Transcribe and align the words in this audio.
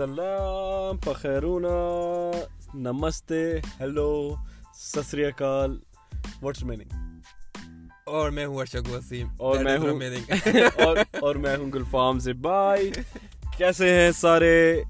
سلام 0.00 0.98
پخیرونا 0.98 1.68
نمستے 2.74 3.58
ہیلو 3.80 4.34
سسری 4.74 5.24
اکال 5.24 5.80
واٹس 6.42 6.62
میننگ۔ 6.62 7.20
اور 8.06 8.30
میں 8.30 8.46
ہوں 8.46 8.56
ارشق 8.56 8.94
وسیم 8.94 9.28
اور 9.38 9.58
میں 9.58 9.78
ہوں 9.78 10.00
اور 10.84 10.96
اور 10.96 11.34
میں 11.34 11.56
ہوں 11.56 11.72
گلفام 11.72 12.18
سے 12.18 12.32
بائی 12.32 12.90
کیسے 13.58 13.94
ہیں 13.94 14.10
سارے؟ 14.10 14.82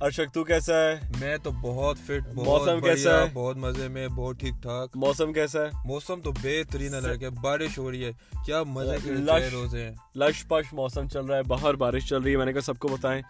ارشک 0.00 0.34
تو 0.34 0.44
کیسا 0.44 0.74
ہے؟ 0.74 1.00
میں 1.20 1.36
تو 1.42 1.50
بہت 1.62 1.98
فٹ 1.98 2.34
موسم 2.34 2.80
کیسا 2.80 3.22
ہے؟ 3.22 3.26
بہت 3.34 3.56
مزے 3.56 3.88
میں 3.88 4.08
بہت 4.08 4.40
ٹھیک 4.40 4.62
ٹھاک۔ 4.62 4.96
موسم 4.96 5.32
کیسا 5.32 5.62
ہے؟ 5.62 5.70
موسم 5.84 6.20
تو 6.20 6.32
بہترین 6.32 6.94
ہے 6.94 7.30
بارش 7.30 7.78
ہو 7.78 7.90
رہی 7.90 8.04
ہے۔ 8.04 8.12
کیا 8.46 8.62
مزے 8.62 8.96
کے 9.04 9.48
روزے 9.52 9.84
ہیں۔ 9.84 9.94
لش 10.16 10.48
پش 10.48 10.72
موسم 10.72 11.08
چل 11.08 11.24
رہا 11.24 11.36
ہے 11.36 11.42
باہر 11.42 11.74
بارش 11.74 12.08
چل 12.08 12.22
رہی 12.22 12.32
ہے۔ 12.32 12.36
میں 12.36 12.46
نے 12.46 12.52
کہا 12.52 12.60
سب 12.60 12.78
کو 12.78 12.88
بتائیں۔ 12.88 13.22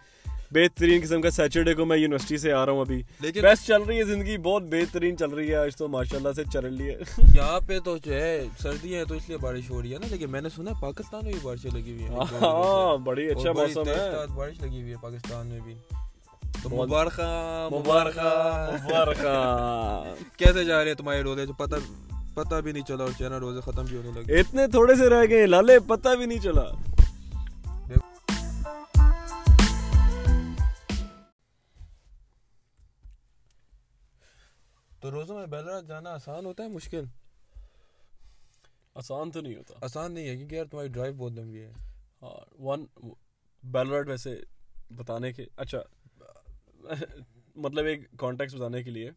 بہترین 0.51 1.01
قسم 1.03 1.21
کا 1.21 1.29
سیچرڈے 1.29 1.73
کو 1.73 1.85
میں 1.85 1.97
یونیورسٹی 1.97 2.37
سے 2.37 2.51
آ 2.53 2.65
رہا 2.65 2.73
ہوں 2.73 2.81
ابھی۔ 2.81 3.01
بیسٹ 3.41 3.67
چل 3.67 3.81
رہی 3.81 3.97
ہے 3.97 4.03
زندگی 4.03 4.37
بہت 4.37 4.63
بہترین 4.63 5.17
چل 5.17 5.29
رہی 5.29 5.49
ہے 5.49 5.55
آج 5.55 5.75
تو 5.75 5.87
ماشاء 5.87 6.17
اللہ 6.17 6.29
سے 6.35 6.43
چل 6.53 6.65
رہی 6.65 6.89
ہے 6.89 6.95
یہاں 7.35 7.59
پہ 7.67 7.79
تو 7.79 7.97
جو 7.97 8.13
ہے 8.13 8.45
سردی 8.59 8.95
ہے 8.95 9.05
تو 9.05 9.15
اس 9.15 9.27
لیے 9.29 9.37
بارش 9.37 9.69
ہو 9.69 9.81
رہی 9.81 9.93
ہے 9.93 9.99
نا 9.99 10.07
لیکن 10.11 10.31
میں 10.31 10.41
نے 10.41 10.49
سنا 10.49 10.71
ہے 10.71 10.81
پاکستان 10.81 11.21
میں 11.23 11.33
بھی 11.33 11.39
بارشیں 11.43 11.71
لگی 11.71 11.91
ہوئی 11.91 12.03
ہیں۔ 12.03 12.15
ہاں 12.41 12.97
بڑی 12.97 13.27
اچھا 13.27 13.51
موسم 13.51 13.89
ہے۔ 13.89 14.27
بارش 14.35 14.61
لگی 14.61 14.81
ہوئی 14.81 14.91
ہے 14.91 14.97
پاکستان 15.01 15.47
میں 15.47 15.59
بھی۔ 15.59 15.75
مبارکہ 16.71 17.27
مبارکہ 17.71 18.29
مبارکہ۔ 18.83 19.33
کیسے 20.37 20.63
جا 20.65 20.79
رہے 20.79 20.87
ہیں 20.87 20.95
تمہارے 20.95 21.21
روزے؟ 21.21 21.45
جو 21.45 21.53
پتہ 21.53 21.75
پتہ 22.35 22.55
بھی 22.55 22.71
نہیں 22.71 22.83
چلا 22.87 23.03
اور 23.03 23.11
چین 23.17 23.33
روزے 23.33 23.61
ختم 23.61 23.85
بھی 23.85 23.97
ہونے 23.97 24.11
لگے۔ 24.15 24.39
اتنے 24.39 24.67
تھوڑے 24.67 24.95
سے 24.95 25.09
رہ 25.09 25.25
گئے 25.29 25.45
لالے 25.45 25.79
پتہ 25.87 26.09
بھی 26.17 26.25
نہیں 26.25 26.39
چلا۔ 26.39 26.63
تو 35.07 35.11
روزوں 35.11 35.35
میں 35.35 35.45
بیلارات 35.45 35.87
جانا 35.87 36.09
آسان 36.09 36.45
ہوتا 36.45 36.63
ہے 36.63 36.67
مشکل؟ 36.69 37.03
آسان 38.95 39.31
تو 39.31 39.41
نہیں 39.41 39.55
ہوتا۔ 39.55 39.73
آسان 39.81 40.11
نہیں 40.11 40.27
ہے 40.29 40.35
کیونکہ 40.37 40.55
یار 40.55 40.65
تمہاری 40.65 40.87
ڈرائیو 40.87 41.13
بہت 41.15 41.31
لمبی 41.31 41.61
ہے۔ 41.61 41.71
ہاں 42.21 42.61
ون 42.61 42.85
بیلارٹ 43.63 44.07
ویسے 44.07 44.35
بتانے 44.95 45.31
کے 45.33 45.45
اچھا 45.57 45.79
مطلب 47.55 47.85
ایک 47.85 47.99
کانٹیکس 48.19 48.55
بتانے 48.55 48.83
کے 48.83 48.91
لیے 48.91 49.11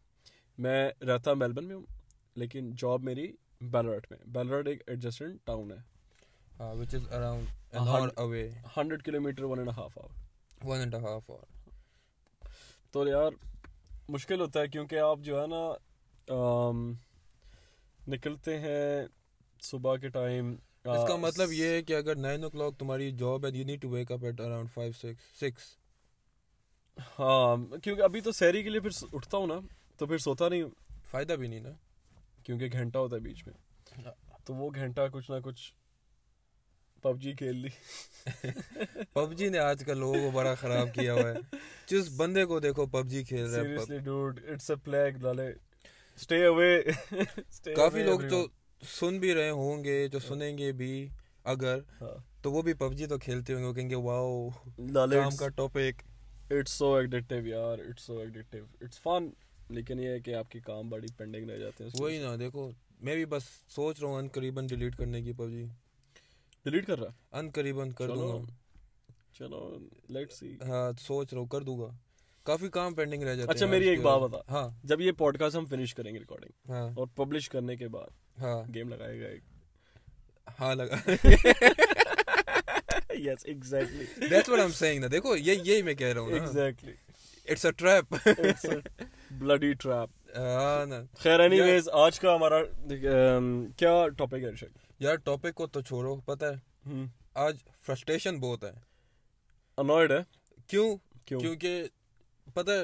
میں 0.57 0.91
رہتا 1.01 1.33
میلبرن 1.33 1.65
میں 1.65 1.75
ہوں 1.75 1.85
لیکن 2.35 2.71
جاب 2.77 3.03
میری 3.03 3.31
بیلارٹ 3.61 4.11
میں۔ 4.11 4.19
بیلارٹ 4.25 4.67
ایک 4.67 4.81
ایڈجسٹنٹ 4.87 5.39
ٹاؤن 5.45 5.71
ہے۔ 5.71 5.77
Which 6.59 6.95
is 6.95 7.13
around 7.13 8.31
hundred 8.77 9.03
kilometre 9.21 9.43
one 9.43 9.57
and 9.57 9.69
half 9.69 9.97
hour 9.97 10.67
one 10.67 10.79
and 10.79 10.95
half 10.95 11.31
hour 11.31 11.45
تو 12.91 13.07
یار 13.07 13.31
مشکل 14.11 14.41
ہوتا 14.41 14.59
ہے 14.59 14.67
کیونکہ 14.67 14.99
آپ 14.99 15.19
جو 15.19 15.41
ہے 15.41 15.47
نا 15.47 15.61
آم, 16.35 16.91
نکلتے 18.07 18.59
ہیں 18.59 19.05
صبح 19.61 19.95
کے 19.95 20.09
ٹائم 20.09 20.55
اس 20.85 21.07
کا 21.07 21.15
مطلب 21.15 21.51
یہ 21.51 21.65
ہے 21.65 21.81
کہ 21.81 21.95
اگر 21.95 22.15
نائن 22.15 22.43
او 22.43 22.49
کلاک 22.49 22.77
تمہاری 22.79 23.11
جاب 23.11 23.45
ہے 23.45 23.51
you 23.57 23.65
need 23.65 23.81
to 23.81 23.89
wake 23.89 24.11
up 24.11 24.25
at 24.25 24.39
around 24.41 24.69
five 24.71 24.91
six 24.91 25.39
six 25.39 25.75
ہاں 27.19 27.57
کیونکہ 27.83 28.01
ابھی 28.01 28.21
تو 28.21 28.31
سیری 28.31 28.63
کے 28.63 28.69
لیے 28.69 28.79
پھر 28.79 29.05
اٹھتا 29.13 29.37
ہوں 29.37 29.47
نا 29.47 29.59
تو 29.97 30.05
پھر 30.05 30.17
سوتا 30.17 30.49
نہیں 30.49 30.63
فائدہ 31.11 31.33
بھی 31.33 31.47
نہیں 31.47 31.59
نا۔ 31.59 31.69
کیونکہ 32.43 32.69
گھنٹہ 32.71 32.97
ہوتا 32.97 33.15
ہے 33.15 33.21
بیچ 33.21 33.47
میں۔ 33.47 33.53
ہاں۔ 34.05 34.11
تو 34.45 34.53
وہ 34.53 34.69
گھنٹہ 34.75 35.01
کچھ 35.13 35.31
نہ 35.31 35.35
کچھ 35.43 35.73
پب 37.01 37.21
جی 37.21 37.33
کھیل 37.33 37.55
لی۔ 37.55 37.69
پب 39.13 39.33
جی 39.33 39.49
نے 39.49 39.57
آج 39.57 39.83
کل 39.85 39.97
لوگوں 39.97 40.19
کو 40.21 40.31
بڑا 40.31 40.53
خراب 40.55 40.93
کیا 40.93 41.13
ہوا 41.13 41.29
ہے۔ 41.29 41.57
جس 41.87 42.09
بندے 42.15 42.45
کو 42.45 42.59
دیکھو 42.59 42.85
پب 42.85 43.07
جی 43.07 43.23
کھیل 43.23 43.45
رہا 43.45 43.61
ہے 43.61 43.85
کافی 47.75 48.03
لوگ 48.03 48.19
تو 48.29 48.47
سن 48.81 49.19
بھی 49.19 49.33
رہے 49.33 49.49
ہوں 49.49 49.83
گے 49.83 50.07
جو 50.07 50.19
سنیں 50.19 50.57
گے 50.57 50.71
بھی۔ 50.71 51.07
اگر 51.43 51.79
ہاں۔ 52.01 52.17
تو 52.41 52.51
وہ 52.51 52.61
بھی 52.61 52.73
پب 52.73 52.93
جی 52.93 53.05
تو 53.05 53.17
کھیلتے 53.17 53.53
ہوں 53.53 53.63
گے 53.63 53.73
کہیں 53.73 53.89
گے 53.89 53.95
واو 53.95 54.49
کام 55.13 55.35
کا 55.35 55.47
ٹاپک 55.47 56.01
اٹس 56.51 56.71
سو 56.71 56.93
ایڈکٹیو 56.95 57.47
یار 57.47 57.79
it's 57.79 58.03
so 58.03 58.17
addictive 58.17 58.65
it's 58.81 58.99
fun 58.99 59.29
لیکن 59.69 59.99
یہ 59.99 60.09
ہے 60.09 60.19
کہ 60.19 60.35
آپ 60.35 60.51
کی 60.51 60.59
کام 60.59 60.89
بڑی 60.89 61.07
پینڈنگ 61.17 61.49
رہ 61.49 61.57
جاتے 61.57 61.83
ہیں۔ 61.83 61.91
وہی 61.93 62.17
نا 62.17 62.35
دیکھو 62.39 62.71
میں 62.99 63.15
بھی 63.15 63.25
بس 63.25 63.43
سوچ 63.69 63.99
رہا 63.99 64.07
ہوں 64.07 64.15
ان 64.15 64.27
قریباً 64.27 64.67
ڈیلیٹ 64.67 64.95
کرنے 64.95 65.21
کی 65.21 65.33
پب 65.33 65.49
جی۔ 65.49 65.65
ڈیلیٹ 66.65 66.87
کر 66.87 66.99
رہا 66.99 67.37
ان 67.39 67.49
قریباً 67.53 67.89
کر 67.91 68.07
دوں 68.07 68.39
گا۔ 68.39 68.45
چلو 69.33 69.77
لیٹ 70.09 70.31
سی 70.31 70.55
ہاں 70.61 70.91
سوچ 70.99 71.33
رہا 71.33 71.39
ہوں 71.39 71.47
کر 71.47 71.61
دوں 71.61 71.79
گا۔ 71.79 71.87
کافی 72.43 72.69
کام 72.69 72.93
پینڈنگ 72.93 73.23
رہ 73.23 73.35
جاتا 73.35 73.51
ہے 73.51 73.55
اچھا 73.55 73.65
میری 73.65 73.87
ایک 73.89 74.01
بات 74.01 74.21
بتا۔ 74.21 74.37
ہاں۔ 74.49 74.69
جب 74.83 75.01
یہ 75.01 75.11
پوڈ 75.11 75.37
کاسٹ 75.37 75.55
ہم 75.55 75.65
فنش 75.65 75.95
کریں 75.95 76.13
گے 76.13 76.19
ریکارڈنگ 76.19 76.71
ہاں۔ 76.71 76.89
اور 76.95 77.07
پبلش 77.15 77.49
کرنے 77.49 77.75
کے 77.75 77.87
بعد 77.87 78.39
ہاں۔ 78.41 78.63
گیم 78.73 78.89
لگائے 78.89 79.21
گا 79.21 79.27
ایک۔ 79.27 79.41
ہاں 80.59 80.75
لگا۔ 80.75 80.95
Yes 83.13 83.45
exactly 83.45 84.27
that's 84.29 84.49
what 84.49 84.59
am 84.59 84.71
saying 84.71 84.99
نا۔ 84.99 85.07
دیکھو 85.11 85.35
یہ 85.35 85.55
یہی 85.63 85.81
میں 85.81 85.93
کہہ 85.93 86.07
رہا 86.07 86.21
ہوں 86.21 86.31
exactly 86.31 86.93
it's 87.47 87.65
a 87.65 87.71
trap 87.71 88.15
bloody 89.31 89.73
trap 89.73 90.37
ہاں 90.37 90.85
نا۔ 90.85 91.01
خیر 91.19 91.39
اینی 91.39 91.61
ویز 91.61 91.89
آج 91.93 92.19
کا 92.19 92.35
ہمارا 92.35 92.63
کیا 93.77 94.07
ٹاپک 94.17 94.33
ہے 94.33 94.47
ارشد؟ 94.47 94.77
یار 95.01 95.15
ٹاپک 95.15 95.55
کو 95.55 95.67
تو 95.67 95.81
چھوڑو 95.81 96.15
پتہ 96.15 96.45
ہے؟ 96.45 96.91
آج 97.33 97.57
فرسٹریشن 97.81 98.39
بہت 98.39 98.63
ہے۔ 98.63 98.71
انوائڈ 99.77 100.11
ہے؟ 100.11 100.17
کیوں؟ 100.67 100.97
کیونکہ 101.25 101.83
پتہ 102.53 102.71
ہے 102.71 102.83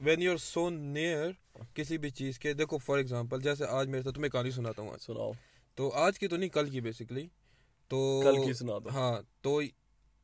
when 0.00 0.22
you 0.22 0.32
are 0.32 0.36
so 0.36 0.70
near 0.70 1.30
کسی 1.74 1.98
بھی 1.98 2.10
چیز 2.10 2.38
کے 2.38 2.52
دیکھو 2.52 2.78
فار 2.78 2.96
ایگزامپل 2.98 3.42
جیسے 3.42 3.66
آج 3.66 3.88
میرے 3.88 4.02
ساتھ 4.02 4.14
تمہیں 4.14 4.30
کہانی 4.30 4.50
سناتا 4.50 4.82
ہوں 4.82 5.32
تو 5.74 5.90
آج 5.94 6.18
کی 6.18 6.28
تو 6.28 6.36
نہیں 6.36 6.48
کل 6.48 6.70
کی 6.70 6.80
بیسکلی 6.80 7.26
تو 7.88 8.20
کل 8.24 8.52
کی 8.52 8.52
ہاں 8.92 9.22
تو 9.40 9.60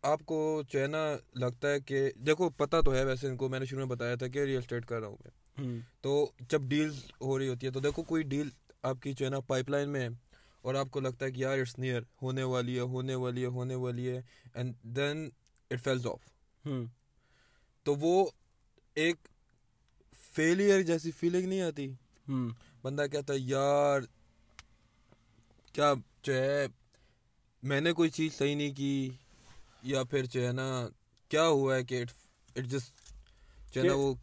آپ 0.02 0.20
کو 0.24 0.62
جو 0.68 0.80
ہے 0.80 0.86
نا 0.86 1.16
لگتا 1.34 1.70
ہے 1.70 1.80
کہ 1.80 2.10
دیکھو 2.14 2.50
پتا 2.50 2.80
تو 2.80 2.94
ہے 2.94 3.04
ویسے 3.04 3.28
ان 3.28 3.36
کو 3.36 3.48
میں 3.48 3.58
نے 3.58 3.64
شروع 3.64 3.86
میں 3.86 3.96
بتایا 3.96 4.14
تھا 4.14 4.28
کہ 4.28 4.38
ریئل 4.38 4.58
اسٹیٹ 4.58 4.86
کر 4.86 5.00
رہا 5.00 5.08
ہوں 5.08 5.16
میں۔ 5.24 5.80
تو 6.00 6.30
جب 6.48 6.62
ڈیلز 6.62 7.04
ہو 7.20 7.38
رہی 7.38 7.48
ہوتی 7.48 7.66
ہے 7.66 7.72
تو 7.72 7.80
دیکھو 7.80 8.02
کوئی 8.02 8.22
ڈیل 8.22 8.48
آپ 8.82 8.96
کی 9.02 9.12
جو 9.12 9.24
ہے 9.26 9.30
نا 9.30 9.40
پائپ 9.40 9.68
لائن 9.68 9.88
میں 9.88 10.00
ہے 10.00 10.08
اور 10.62 10.74
آپ 10.74 10.90
کو 10.90 11.00
لگتا 11.00 11.26
ہے 11.26 11.30
کہ 11.30 11.40
یار 11.40 11.58
اٹس 11.58 11.78
نیئر 11.78 12.00
ہونے 12.22 12.42
والی 12.42 12.74
ہے 12.76 12.80
ہونے 12.80 13.14
والی 13.14 13.42
ہے 13.42 13.46
ہونے 13.46 13.74
والی 13.74 14.10
ہے 14.10 14.22
and 14.54 14.74
then 14.82 15.28
it 15.70 15.80
falls 15.84 16.06
off 16.06 16.20
تو 17.82 17.94
وہ 17.94 18.30
ایک 18.94 19.16
فیلئر 20.32 20.82
جیسی 20.82 21.10
فیلنگ 21.10 21.48
نہیں 21.48 21.60
آتی۔ 21.60 21.88
بندہ 22.82 23.06
کہتا 23.12 23.32
ہے 23.32 23.38
یار 23.38 24.00
کیا 25.72 25.94
جو 26.22 26.34
ہے 26.34 26.66
میں 27.62 27.80
نے 27.80 27.92
کوئی 27.92 28.10
چیز 28.10 28.32
صحیح 28.34 28.56
نہیں 28.56 28.74
کی 28.74 29.10
یا 29.82 30.04
پھر 30.04 30.24
جو 30.24 30.46
ہے 30.46 30.52
نا 30.52 30.88
کیا 31.28 31.48
ہوا 31.48 31.76
ہے 31.76 31.84
کہ 31.84 32.04
اٹ 32.56 32.64
جسٹ 32.64 33.12
جو 33.74 33.82
ہے 33.82 33.86
نا 33.86 33.94
وہ 33.94 34.14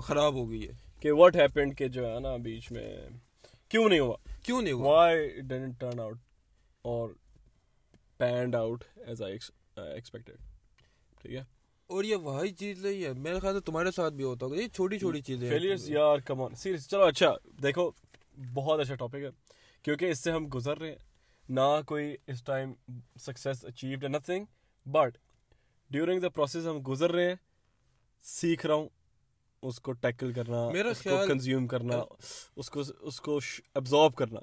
خراب 0.00 0.34
ہو 0.34 0.50
گئی 0.50 0.68
ہے۔ 0.68 0.72
کہ 1.00 1.12
واٹ 1.12 1.36
ہیپنڈ 1.36 1.78
کہ 1.78 1.88
جو 1.88 2.14
ہے 2.14 2.20
نا 2.20 2.36
بیچ 2.36 2.72
میں 2.72 3.08
کیوں 3.68 3.88
نہیں 3.88 4.00
ہوا؟ 4.00 4.16
کیوں 4.42 4.62
نہیں 4.62 4.72
ہوا؟ 4.72 4.96
وائی 4.96 5.40
ڈنٹ 5.40 5.80
ٹرن 5.80 6.00
آؤٹ 6.00 6.18
اور 6.82 7.10
panned 8.18 8.54
out 8.54 8.84
as 8.96 9.22
I 9.22 9.38
expected 9.76 10.36
ٹھیک 11.20 11.34
ہے؟ 11.34 11.44
اور 11.86 12.04
یہ 12.04 12.16
وہی 12.16 12.48
چیز 12.48 12.84
نہیں 12.84 13.04
ہے۔ 13.04 13.12
میرے 13.12 13.40
خیال 13.40 13.54
سے 13.54 13.60
تمہارے 13.60 13.90
ساتھ 13.90 14.14
بھی 14.14 14.24
ہوتا 14.24 14.46
ہوگا۔ 14.46 14.56
یہ 14.56 14.68
چھوٹی 14.68 14.98
چھوٹی 14.98 15.18
hmm. 15.18 15.26
چیزیں 15.26 15.50
فیلیئرس 15.50 15.90
یار 15.90 16.18
کمان 16.18 16.54
سیریس 16.54 16.88
چلو 16.88 17.04
اچھا 17.04 17.34
دیکھو 17.62 17.90
بہت 18.54 18.80
اچھا 18.80 18.94
ٹاپک 18.94 19.14
ہے۔ 19.14 19.28
کیونکہ 19.82 20.10
اس 20.10 20.18
سے 20.18 20.30
ہم 20.30 20.46
گزر 20.54 20.78
رہے 20.78 20.88
ہیں۔ 20.88 20.96
نہ 21.48 21.80
کوئی 21.86 22.16
اس 22.26 22.42
time 22.42 22.72
success 23.20 23.64
achieved 23.64 24.04
nothing 24.04 24.44
but 24.86 25.18
during 25.90 26.20
the 26.20 26.28
process 26.28 26.66
ہم 26.66 26.78
گزر 26.88 27.12
رہے 27.12 27.28
ہیں 27.28 27.36
سیکھ 28.22 28.66
رہا 28.66 28.74
ہوں۔ 28.74 28.88
اس 29.62 29.80
کو 29.80 29.92
ٹیکل 29.92 30.32
کرنا 30.32 30.70
میرا 30.70 30.88
اس 30.88 31.02
کو 31.02 31.10
کنزیوم 31.28 31.66
کرنا 31.66 31.94
اس 32.56 32.70
کو 32.70 32.82
اس 33.00 33.20
کو 33.20 33.40
ابزارب 33.74 34.14
کرنا۔ 34.14 34.40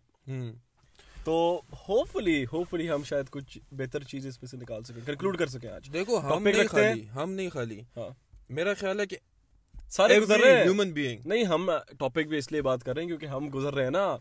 تو 1.24 1.62
ہوپ 1.90 2.08
فلی 2.12 2.44
ہوپ 2.44 2.70
فلی 2.70 2.90
ہم 2.90 3.04
شاید 3.04 3.30
کچھ 3.30 3.58
بہتر 3.72 4.04
چیز 4.04 4.28
اس 4.28 4.42
میں 4.42 4.48
سے 4.48 4.58
نکال 4.58 4.84
سکیں 4.84 5.02
کنکلوڈ 5.06 5.38
کر 5.38 5.48
سکیں 5.48 5.70
آج۔ 5.70 5.94
دیکھو 5.94 6.18
ہم 6.18 6.44
نہیں 6.44 6.68
خالی 6.68 7.10
ہم 7.10 7.32
نہیں 7.32 7.50
خالی۔ 7.50 7.80
ہاں۔ 7.98 8.10
میرا 8.50 8.74
خیال 8.74 9.00
ہے 9.00 9.06
کہ 9.06 9.18
سارے 9.90 10.20
گزر 10.20 10.40
رہے 10.40 10.58
ہیں۔ 10.58 10.66
نہیں 11.26 11.44
ہم 11.44 11.70
ٹاپک 12.00 12.28
بھی 12.28 12.38
اس 12.38 12.52
لیے 12.52 12.62
بات 12.62 12.84
کر 12.84 12.94
رہے 12.94 13.02
ہیں 13.02 13.08
کیونکہ 13.08 13.26
ہم 13.26 13.50
گزر 13.54 13.74
رہے 13.74 13.84
ہیں 13.84 13.92
نا۔ 13.92 14.18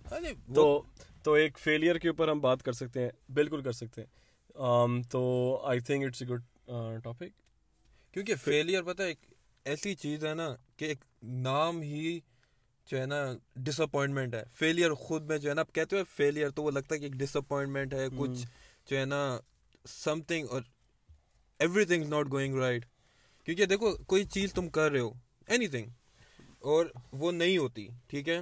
تو 0.55 0.83
تو 1.23 1.33
ایک 1.33 1.59
فیلئر 1.59 1.99
کے 1.99 2.09
اوپر 2.09 2.29
ہم 2.29 2.41
بات 2.41 2.63
کر 2.63 2.73
سکتے 2.73 3.01
ہیں۔ 3.03 3.33
بالکل 3.33 3.63
کر 3.63 3.73
سکتے 3.73 4.03
ہیں۔ 4.03 4.23
تو 5.11 5.23
I 5.65 5.81
think 5.81 6.05
it's 6.05 6.23
a 6.23 6.29
good 6.29 6.43
topic 7.05 7.43
کیونکہ 8.15 8.35
فیلئر 8.35 8.83
پتہ 8.83 9.03
ایک 9.03 9.19
ایسی 9.65 9.95
چیز 9.95 10.25
ہے 10.25 10.35
نا 10.35 10.57
کہ 10.77 10.85
ایک 10.85 10.99
نام 11.23 11.81
ہی 11.81 12.21
جو 12.87 13.01
ہے 13.01 13.07
نا 13.07 13.25
ڈس 13.57 13.81
اپوائنٹمنٹ 13.81 14.35
ہے۔ 14.35 14.43
فیلئر 14.55 14.95
خود 14.95 15.23
میں 15.23 15.39
جو 15.39 15.49
ہے 15.51 15.55
نا 15.55 15.61
آپ 15.61 15.75
کہتے 15.75 15.99
ہو 15.99 16.03
فیلئر 16.17 16.51
تو 16.51 16.63
وہ 16.63 16.71
لگتا 16.71 16.95
ہے 16.95 17.01
کہ 17.01 17.05
ایک 17.05 17.13
ڈس 17.13 17.37
اپوائنٹمنٹ 17.37 17.95
ہے 17.95 18.07
کچھ 18.19 18.47
جو 18.91 18.99
ہے 18.99 19.05
نا 19.05 19.39
سم 19.89 20.21
تھنگ 20.21 20.47
اور 20.51 20.63
every 21.59 21.85
thing 21.85 22.05
not 22.05 22.27
going 22.33 22.55
right 22.55 22.87
کیونکہ 23.45 23.67
دیکھو 23.67 23.97
کوئی 24.07 24.25
چیز 24.25 24.53
تم 24.53 24.69
کر 24.69 24.93
رہے 24.93 25.01
ہو 25.01 25.11
اینی 25.47 25.69
تھنگ 25.69 25.87
اور 26.59 26.87
وہ 27.13 27.33
نہیں 27.33 27.59
ہوتی 27.59 27.89
ٹھیک 28.07 28.29
ہے؟ 28.29 28.41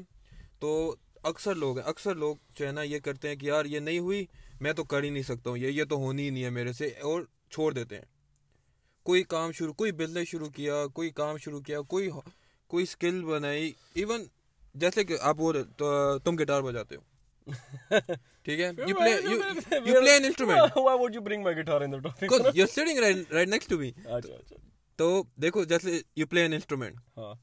تو 0.59 0.97
اکثر 1.23 1.55
لوگ 1.55 1.79
ہیں 1.79 1.87
اکثر 1.87 2.15
لوگ 2.15 2.37
جو 2.55 2.67
ہے 2.67 2.73
نا 2.73 2.83
یہ 2.83 2.99
کرتے 2.99 3.29
ہیں 3.29 3.37
کہ 3.37 3.47
یار 3.47 3.65
یہ 3.65 3.79
نہیں 3.79 3.99
ہوئی 3.99 4.27
میں 4.61 4.73
تو 4.73 4.85
کر 4.85 5.03
ہی 5.03 5.11
نہیں 5.11 5.23
سکتا 5.23 5.51
ہوں 5.51 5.59
یہ 5.59 5.69
یہ 5.69 5.85
تو 5.85 5.97
ہونی 5.97 6.23
ہی 6.23 6.31
نہیں 6.31 6.45
ہے 6.45 6.51
میرے 6.51 6.73
سے 6.73 6.87
اور 6.87 7.23
چھوڑ 7.51 7.73
دیتے 7.73 7.95
ہیں۔ 7.95 8.20
کوئی 9.11 9.23
کام 9.27 9.53
شروع 9.53 9.73
کوئی 9.75 9.93
بزنس 9.93 10.29
شروع 10.29 10.49
کیا 10.49 10.75
کوئی 10.87 11.11
کام 11.13 11.37
شروع 11.37 11.61
کیا 11.61 11.81
کوئی 11.89 12.09
کوئی 12.71 12.83
اسکل 12.83 13.23
بنائی 13.25 13.73
ایون 13.95 14.25
جیسے 14.75 15.05
کہ 15.05 15.17
آپ 15.21 15.41
وہ 15.41 15.53
تم 16.25 16.37
گٹار 16.37 16.63
بجاتے 16.63 16.97
ہو۔ 16.97 17.47
ٹھیک 18.45 18.61
ہے؟ 18.61 18.71
You 18.89 18.95
play 18.97 19.11
you 19.23 20.01
play 20.01 20.13
an 20.13 20.25
instrument 20.25 20.79
Why 20.79 20.95
would 20.95 21.19
you 21.19 21.23
bring 21.23 21.43
my 21.43 21.55
guitar 21.55 21.81
in 21.83 21.95
the 21.95 22.01
topic? 22.01 22.21
Because 22.21 22.59
you 22.59 22.67
sitting 22.67 22.99
right 22.99 23.49
next 23.49 23.71
to 23.71 23.79
me 23.79 23.91
اچھا 23.97 24.35
اچھا 24.35 24.57
تو 24.99 25.11
دیکھو 25.43 25.65
جیسے 25.65 26.01
یو 26.17 26.27
پلے 26.27 26.43
این 26.43 26.53
انسٹرومنٹ 26.53 27.01
ہاں۔ 27.17 27.35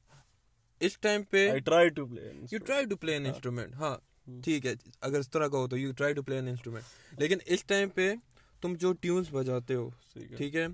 اس 0.81 0.97
ٹائم 0.99 1.23
پہ 1.23 1.47
I 1.51 1.59
try 1.69 1.83
to 1.91 2.07
play 2.07 2.23
an 2.23 2.33
you 2.33 2.41
instrument. 2.41 2.65
Try 2.65 2.85
to 2.85 2.95
play 2.95 3.13
an 3.13 3.25
instrument 3.25 3.75
ہاں۔ 3.75 3.95
ٹھیک 4.43 4.65
ہے 4.65 4.73
اگر 5.01 5.19
اس 5.19 5.29
طرح 5.29 5.47
کا 5.47 5.57
ہو 5.57 5.67
تو 5.67 5.77
you 5.77 5.91
try 5.91 6.13
to 6.13 6.21
play 6.21 6.35
an 6.35 6.47
instrument 6.47 7.19
لیکن 7.19 7.37
اس 7.45 7.65
ٹائم 7.65 7.89
پہ 7.89 8.13
تم 8.61 8.73
جو 8.73 8.91
ٹیونس 8.93 9.27
بجاتے 9.31 9.75
ہو 9.75 9.89
ٹھیک 10.37 10.55
ہے؟ 10.55 10.67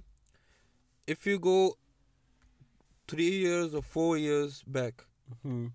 If 1.07 1.27
you 1.27 1.39
go 1.39 1.71
three 3.07 3.25
years 3.25 3.73
اور 3.73 3.81
فور 3.91 4.17
ایئرز 4.17 4.61
بیک 4.67 5.01
ہم، 5.45 5.67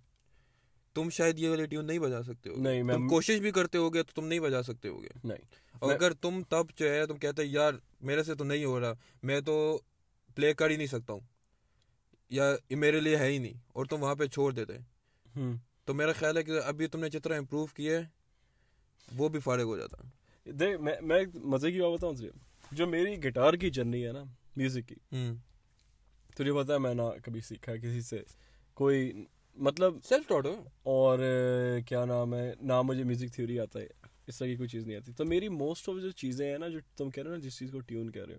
تم 0.95 1.11
شاید 1.11 1.39
یہ 1.39 1.49
والی 1.49 1.67
ٹیون 1.67 1.87
نہیں 1.87 1.99
بجا 1.99 2.23
سکتے 2.23 2.51
ہو 2.51 2.57
نہیں 2.57 2.83
تم 2.83 3.09
کوشش 3.09 3.39
بھی 3.39 3.51
کرتے 3.51 3.79
ہوگے 3.79 4.03
تو 4.03 4.13
تم 4.15 4.27
نہیں 4.27 4.41
بجا 4.41 4.63
سکتے 4.63 4.89
ہوگے۔ 4.89 5.09
نہیں۔ 5.25 5.39
اور 5.73 5.95
اگر 5.95 6.13
تم 6.13 6.43
تب 6.49 6.67
جو 6.77 6.91
ہے 6.91 7.07
تم 7.07 7.17
کہتے 7.17 7.45
یار 7.45 7.73
میرے 8.01 8.23
سے 8.23 8.35
تو 8.35 8.45
نہیں 8.45 8.65
ہو 8.65 8.81
رہا 8.81 8.93
میں 9.23 9.41
تو 9.41 9.81
پلے 10.35 10.55
کر 10.55 10.71
ہی 10.71 10.77
نہیں 10.77 10.87
سکتا 10.87 11.13
ہوں۔ 11.13 11.21
یا 12.31 12.57
یہ 12.71 12.77
میرے 12.77 13.01
لیے 13.01 13.17
ہے 13.17 13.27
ہی 13.27 13.39
نہیں 13.39 13.55
اور 13.73 13.87
تم 13.87 14.03
وہاں 14.03 14.15
پہ 14.15 14.27
چھوڑ 14.27 14.53
دیتے۔ 14.53 14.73
تو 15.85 15.95
میرا 15.95 16.13
خیال 16.13 16.37
ہے 16.37 16.43
کہ 16.43 16.53
ابھی 16.65 16.87
تم 16.87 17.01
نے 17.01 17.09
جتنا 17.09 17.37
امپروو 17.37 17.67
کیا 17.67 17.99
ہے 17.99 18.05
وہ 19.17 19.29
بھی 19.29 19.41
فارغ 19.41 19.63
ہو 19.63 19.77
جاتا۔ 19.77 19.97
دیکھ 20.45 20.81
میں 20.81 20.95
میں 21.03 21.25
مزے 21.35 21.73
کی 21.73 21.81
بات 21.81 21.99
بتاؤں 21.99 22.15
جو 22.73 22.87
میری 22.87 23.25
گٹار 23.25 23.55
کی 23.55 23.71
جرنی 23.71 24.07
ہے 24.07 24.13
نا 24.13 24.25
میوزک 24.57 24.89
کی۔ 24.89 24.95
تجھے 26.35 26.53
پتا 26.53 26.75
ہے 26.75 26.79
میں 26.79 26.95
نہ 26.95 27.03
کبھی 27.25 27.41
سیکھا 27.41 27.77
کسی 27.77 28.01
سے۔ 28.01 28.23
کوئی 28.75 29.25
مطلب 29.57 29.95
سیلف 30.05 30.29
ٹاٹ 30.29 30.47
ہو۔ 30.47 30.65
اور 30.83 31.19
کیا 31.87 32.05
نام 32.05 32.35
ہے 32.35 32.53
نہ 32.61 32.83
مجھے 32.83 33.05
میوزک 33.05 33.35
تھیوری 33.35 33.61
آتا 33.61 33.81
ہے 33.81 33.87
اس 34.27 34.39
طرح 34.39 34.49
کی 34.49 34.57
کوئی 34.57 34.69
چیز 34.69 34.87
نہیں 34.87 34.97
آتی۔ 34.97 35.13
تو 35.13 35.25
میری 35.25 35.49
موسٹ 35.49 35.89
آف 35.89 36.03
جو 36.03 36.11
چیزیں 36.11 36.51
ہیں 36.51 36.59
نا 36.59 36.69
جو 36.69 36.79
تم 36.97 37.11
کہہ 37.11 37.23
رہے 37.23 37.31
ہو 37.31 37.37
نا 37.37 37.43
جس 37.43 37.59
چیز 37.59 37.71
کو 37.73 37.81
ٹیون 37.81 38.11
کہہ 38.11 38.25
رہے 38.25 38.35
ہو 38.35 38.39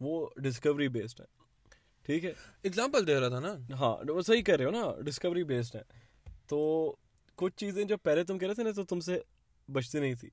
وہ 0.00 0.28
ڈسکوری 0.36 0.88
بیسڈ 0.88 1.20
ہے 1.20 1.26
ٹھیک 2.06 2.24
ہے؟ 2.24 2.32
اگزامپل 2.64 3.06
دے 3.06 3.20
رہا 3.20 3.28
تھا 3.28 3.40
نا۔ 3.40 3.54
ہاں 3.74 4.10
وہ 4.10 4.22
صحیح 4.22 4.42
کہہ 4.42 4.54
رہے 4.54 4.64
ہو 4.64 4.70
نا 4.70 5.00
ڈسکوری 5.00 5.44
بیسڈ 5.44 5.76
ہے 5.76 5.82
تو 6.46 6.94
کچھ 7.36 7.56
چیزیں 7.56 7.84
جو 7.84 7.96
پہلے 7.96 8.24
تم 8.24 8.38
کہہ 8.38 8.46
رہے 8.48 8.54
تھے 8.54 8.62
نا 8.62 8.70
تو 8.70 8.84
تم 8.84 9.00
سے 9.00 9.20
بچتی 9.72 10.00
نہیں 10.00 10.14
تھی۔ 10.14 10.28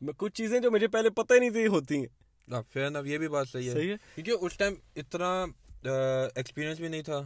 میں 0.00 0.12
کچھ 0.16 0.34
چیزیں 0.34 0.60
جو 0.60 0.70
مجھے 0.70 0.88
پہلے 0.88 1.10
پتہ 1.10 1.34
ہی 1.34 1.38
نہیں 1.38 1.50
تھی 1.50 1.66
ہوتی 1.66 1.96
ہیں۔ 1.96 2.21
اب 2.48 3.06
یہ 3.06 3.18
بھی 3.18 3.28
بات 3.28 3.48
صحیح 3.48 3.68
ہے. 3.68 3.72
صحیح 3.72 3.90
ہے؟ 3.90 3.96
کیونکہ 4.14 4.44
اس 4.44 4.56
ٹائم 4.58 4.74
اتنا 4.96 5.28
ایکسپیرینس 6.34 6.78
بھی 6.78 6.88
نہیں 6.88 7.02
تھا. 7.02 7.20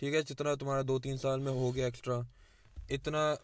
ٹھیک 0.00 0.14
ہے؟ 0.14 0.22
جتنا 0.22 0.54
تمہارا 0.54 0.82
دو 0.88 0.98
تین 0.98 1.16
سال 1.18 1.40
میں 1.40 1.52
ہو 1.52 1.74
گیا 1.74 1.84
ایکسٹرا 1.84 2.20
اتنا 2.90 3.34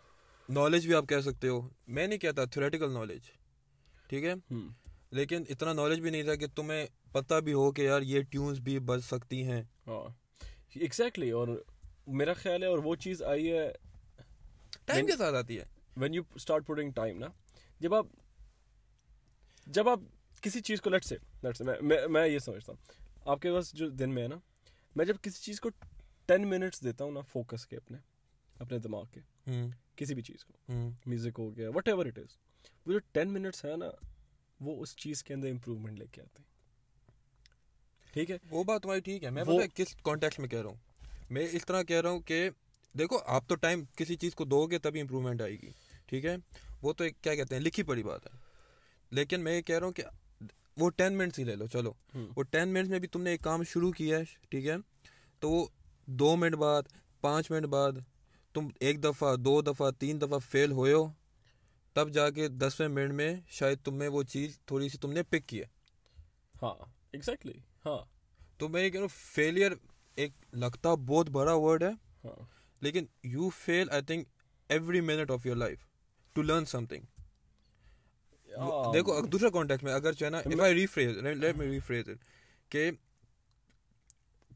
نالج 0.48 0.86
بھی 0.86 0.94
آپ 0.94 1.08
کہہ 1.08 1.20
سکتے 1.24 1.48
ہو. 1.48 1.60
میں 1.88 2.06
نہیں 2.06 2.18
کہتا 2.18 2.44
تھیوریٹیکل 2.44 2.92
نالج 2.92 3.30
ٹھیک 4.08 4.24
ہے؟ 4.24 4.34
لیکن 5.10 5.42
اتنا 5.50 5.72
نالج 5.72 6.00
بھی 6.00 6.10
نہیں 6.10 6.22
تھا 6.22 6.34
کہ 6.34 6.46
تمہیں 6.56 6.86
پتہ 7.12 7.34
بھی 7.44 7.52
ہو 7.52 7.70
کہ 7.72 7.82
یار 7.82 8.02
یہ 8.02 8.22
ٹیونز 8.22 8.60
بھی 8.60 8.78
بج 8.80 9.00
سکتی 9.04 9.42
ہیں. 9.44 9.62
ہاں 9.86 10.04
ایگزیکٹلی 10.74 11.30
اور 11.30 11.48
میرا 12.18 12.32
خیال 12.32 12.62
ہے 12.62 12.68
اور 12.68 12.78
وہ 12.78 12.94
چیز 12.96 13.22
آئی 13.22 13.52
ہے 13.52 13.70
ٹائم 14.86 15.06
کے 15.06 15.16
ساتھ 15.16 15.34
آتی 15.34 15.58
ہے. 15.58 15.64
When 15.96 16.14
you 16.14 16.22
start 16.34 16.66
putting 16.66 16.90
time 16.92 17.18
نا 17.18 17.26
جب 17.80 17.94
آپ 17.94 18.06
جب 19.66 19.88
آپ 19.88 20.00
کسی 20.42 20.60
چیز 20.60 20.80
کو 20.80 20.90
لیٹ 20.90 21.04
سے 21.04 21.16
لیٹ 21.42 21.56
سے 21.56 21.64
میں 21.80 22.06
میں 22.06 22.26
یہ 22.28 22.38
سمجھتا 22.38 22.72
ہوں۔ 22.72 23.04
آپ 23.24 23.42
کے 23.42 23.52
پاس 23.52 23.72
جو 23.72 23.88
دن 23.88 24.14
میں 24.14 24.22
ہے 24.22 24.28
نا 24.28 24.36
میں 24.96 25.04
جب 25.04 25.16
کسی 25.22 25.42
چیز 25.42 25.60
کو 25.60 25.68
ٹین 26.26 26.48
منٹس 26.48 26.84
دیتا 26.84 27.04
ہوں 27.04 27.12
نا 27.12 27.20
فوکس 27.20 27.66
کے 27.66 27.76
اپنے 27.76 27.98
اپنے 28.58 28.78
دماغ 28.78 29.04
کے 29.04 29.20
کسی 29.96 30.14
بھی 30.14 30.22
چیز 30.22 30.44
کو 30.44 30.72
میوزک 31.06 31.38
ہو 31.38 31.56
گیا 31.56 31.70
وٹ 31.70 31.88
ایور 31.88 32.06
اٹ 32.06 32.18
از 32.18 32.36
وہ 32.86 32.92
جو 32.92 32.98
ٹین 33.12 33.32
منٹس 33.32 33.64
ہے 33.64 33.76
نا 33.76 33.86
وہ 34.60 34.82
اس 34.82 34.96
چیز 34.96 35.24
کے 35.24 35.34
اندر 35.34 35.48
امپروومنٹ 35.48 35.98
لے 35.98 36.06
کے 36.12 36.22
آتے 36.22 36.42
ہیں۔ 36.42 36.52
ٹھیک 38.12 38.30
ہے؟ 38.30 38.38
وہ 38.50 38.64
بات 38.64 38.82
تمہاری 38.82 39.00
ٹھیک 39.00 39.24
ہے۔ 39.24 39.30
میں 39.30 39.44
کس 39.74 39.96
کانٹیکس 40.02 40.38
میں 40.38 40.48
کہہ 40.48 40.62
رہا 40.62 40.68
ہوں۔ 40.68 40.76
میں 41.30 41.46
اس 41.52 41.66
طرح 41.66 41.82
کہہ 41.82 42.00
رہا 42.00 42.10
ہوں 42.10 42.20
کہ 42.20 42.50
دیکھو 42.98 43.18
آپ 43.26 43.48
تو 43.48 43.54
ٹائم 43.54 43.82
کسی 43.96 44.16
چیز 44.16 44.34
کو 44.34 44.44
دو 44.44 44.66
گے 44.66 44.78
تبھی 44.78 45.00
امپروومنٹ 45.00 45.42
آئے 45.42 45.52
گی۔ 45.52 45.70
ٹھیک 46.06 46.24
ہے؟ 46.24 46.36
وہ 46.82 46.92
تو 46.92 47.04
ایک 47.04 47.22
کیا 47.22 47.34
کہتے 47.34 47.54
ہیں؟ 47.54 47.62
لکھی 47.62 47.82
پڑی 47.82 48.02
بات 48.02 48.26
ہے۔ 48.26 48.38
لیکن 49.10 49.40
میں 49.40 49.56
یہ 49.56 49.62
کہہ 49.62 49.78
رہا 49.78 49.86
ہوں 49.86 49.92
کہ 49.92 50.02
وہ 50.76 50.90
ٹین 50.90 51.12
منٹس 51.12 51.38
ہی 51.38 51.44
لے 51.44 51.56
لو 51.56 51.66
چلو۔ 51.66 51.92
وہ 52.14 52.42
ٹین 52.42 52.68
منٹس 52.68 52.90
میں 52.90 52.98
بھی 52.98 53.08
تم 53.08 53.22
نے 53.22 53.30
ایک 53.30 53.40
کام 53.40 53.62
شروع 53.62 53.92
کیا 53.92 54.18
ہے 54.18 54.24
ٹھیک 54.50 54.66
ہے؟ 54.66 54.76
تو 55.38 55.50
وہ 55.50 55.66
دو 56.06 56.36
منٹ 56.36 56.54
بعد 56.54 56.82
پانچ 57.20 57.50
منٹ 57.50 57.66
بعد 57.66 57.92
تم 58.54 58.68
ایک 58.80 59.04
دفعہ 59.04 59.36
دو 59.36 59.62
دفعہ 59.62 59.90
تین 59.90 60.20
دفعہ 60.20 60.38
فیل 60.38 60.72
ہوئے 60.72 60.92
ہو 60.92 61.08
تب 61.92 62.10
جا 62.10 62.30
کے 62.30 62.48
دسویں 62.48 62.88
منٹ 62.88 63.12
میں 63.12 63.36
شاید 63.48 63.78
تم 63.84 63.96
نے 63.96 64.08
وہ 64.08 64.22
چیز 64.22 64.58
تھوڑی 64.66 64.88
سی 64.88 64.98
تم 64.98 65.12
نے 65.12 65.22
پک 65.22 65.46
کی 65.46 65.60
ہے۔ 65.60 65.66
ہاں 66.62 66.74
ایگزیکٹلی 67.12 67.58
ہاں۔ 67.86 68.04
تو 68.58 68.68
میں 68.68 68.84
یہ 68.84 68.90
کہہ 68.90 69.00
رہا 69.00 69.04
ہوں 69.04 69.20
فیلئر 69.34 69.72
ایک 70.14 70.32
لگتا 70.52 70.94
بہت 70.94 71.30
بڑا 71.30 71.54
ورڈ 71.54 71.82
ہے۔ 71.82 71.90
ہاں۔ 72.24 72.44
لیکن 72.80 73.06
you 73.22 73.48
feel 73.48 73.90
I 73.90 74.02
think 74.02 74.28
every 74.68 75.00
minute 75.00 75.30
of 75.30 75.46
your 75.46 75.56
life 75.56 75.78
to 76.32 76.42
learn 76.42 76.64
something 76.86 77.02
دیکھو 78.92 79.20
دوسرا 79.22 79.48
کانٹیکٹ 79.50 79.84
میں 79.84 79.92
اگر 79.92 80.12
جو 80.12 80.26
ہے 80.26 80.30
نا 80.30 80.38
if 80.38 80.60
I 80.60 80.74
rephrase 80.74 81.16
let 81.18 81.56
me 81.56 81.66
rephrase 81.66 82.08
it 82.08 82.18
کہ 82.70 82.90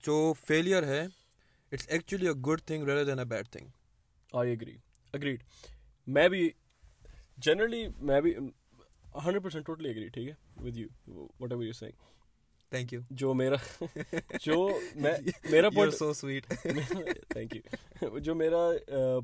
جو 0.04 0.32
فیلئر 0.46 0.86
ہے 0.86 1.00
it's 1.72 1.88
actually 1.88 2.26
a 2.26 2.32
good 2.46 2.62
thing 2.66 2.84
rather 2.84 3.04
than 3.04 3.18
a 3.18 3.24
bad 3.24 3.48
thing 3.48 3.68
I 4.32 4.52
agree 4.52 4.76
agreed 5.14 5.42
میں 6.06 6.28
بھی 6.28 6.48
جنرلی 7.38 7.86
میں 8.00 8.20
بھی 8.20 8.34
ہنڈریڈ 8.34 9.42
پرسینٹ 9.42 9.66
ٹوٹلی 9.66 9.90
اگری 9.90 10.08
ٹھیک 10.08 10.28
ہے؟ 10.28 10.34
With 10.56 10.76
you 10.76 10.88
whatever 11.52 11.64
you 11.64 11.72
saying 11.72 12.04
thank 12.72 12.92
you 12.92 13.00
جو 13.12 13.32
میرا 13.34 13.56
جو 14.44 14.56
میں 14.94 15.12
میرا 15.50 15.70
point 15.70 15.94
so 15.94 16.12
sweet 16.12 16.46
thank 17.28 17.54
you 17.56 18.18
جو 18.18 18.34
میرا 18.34 18.68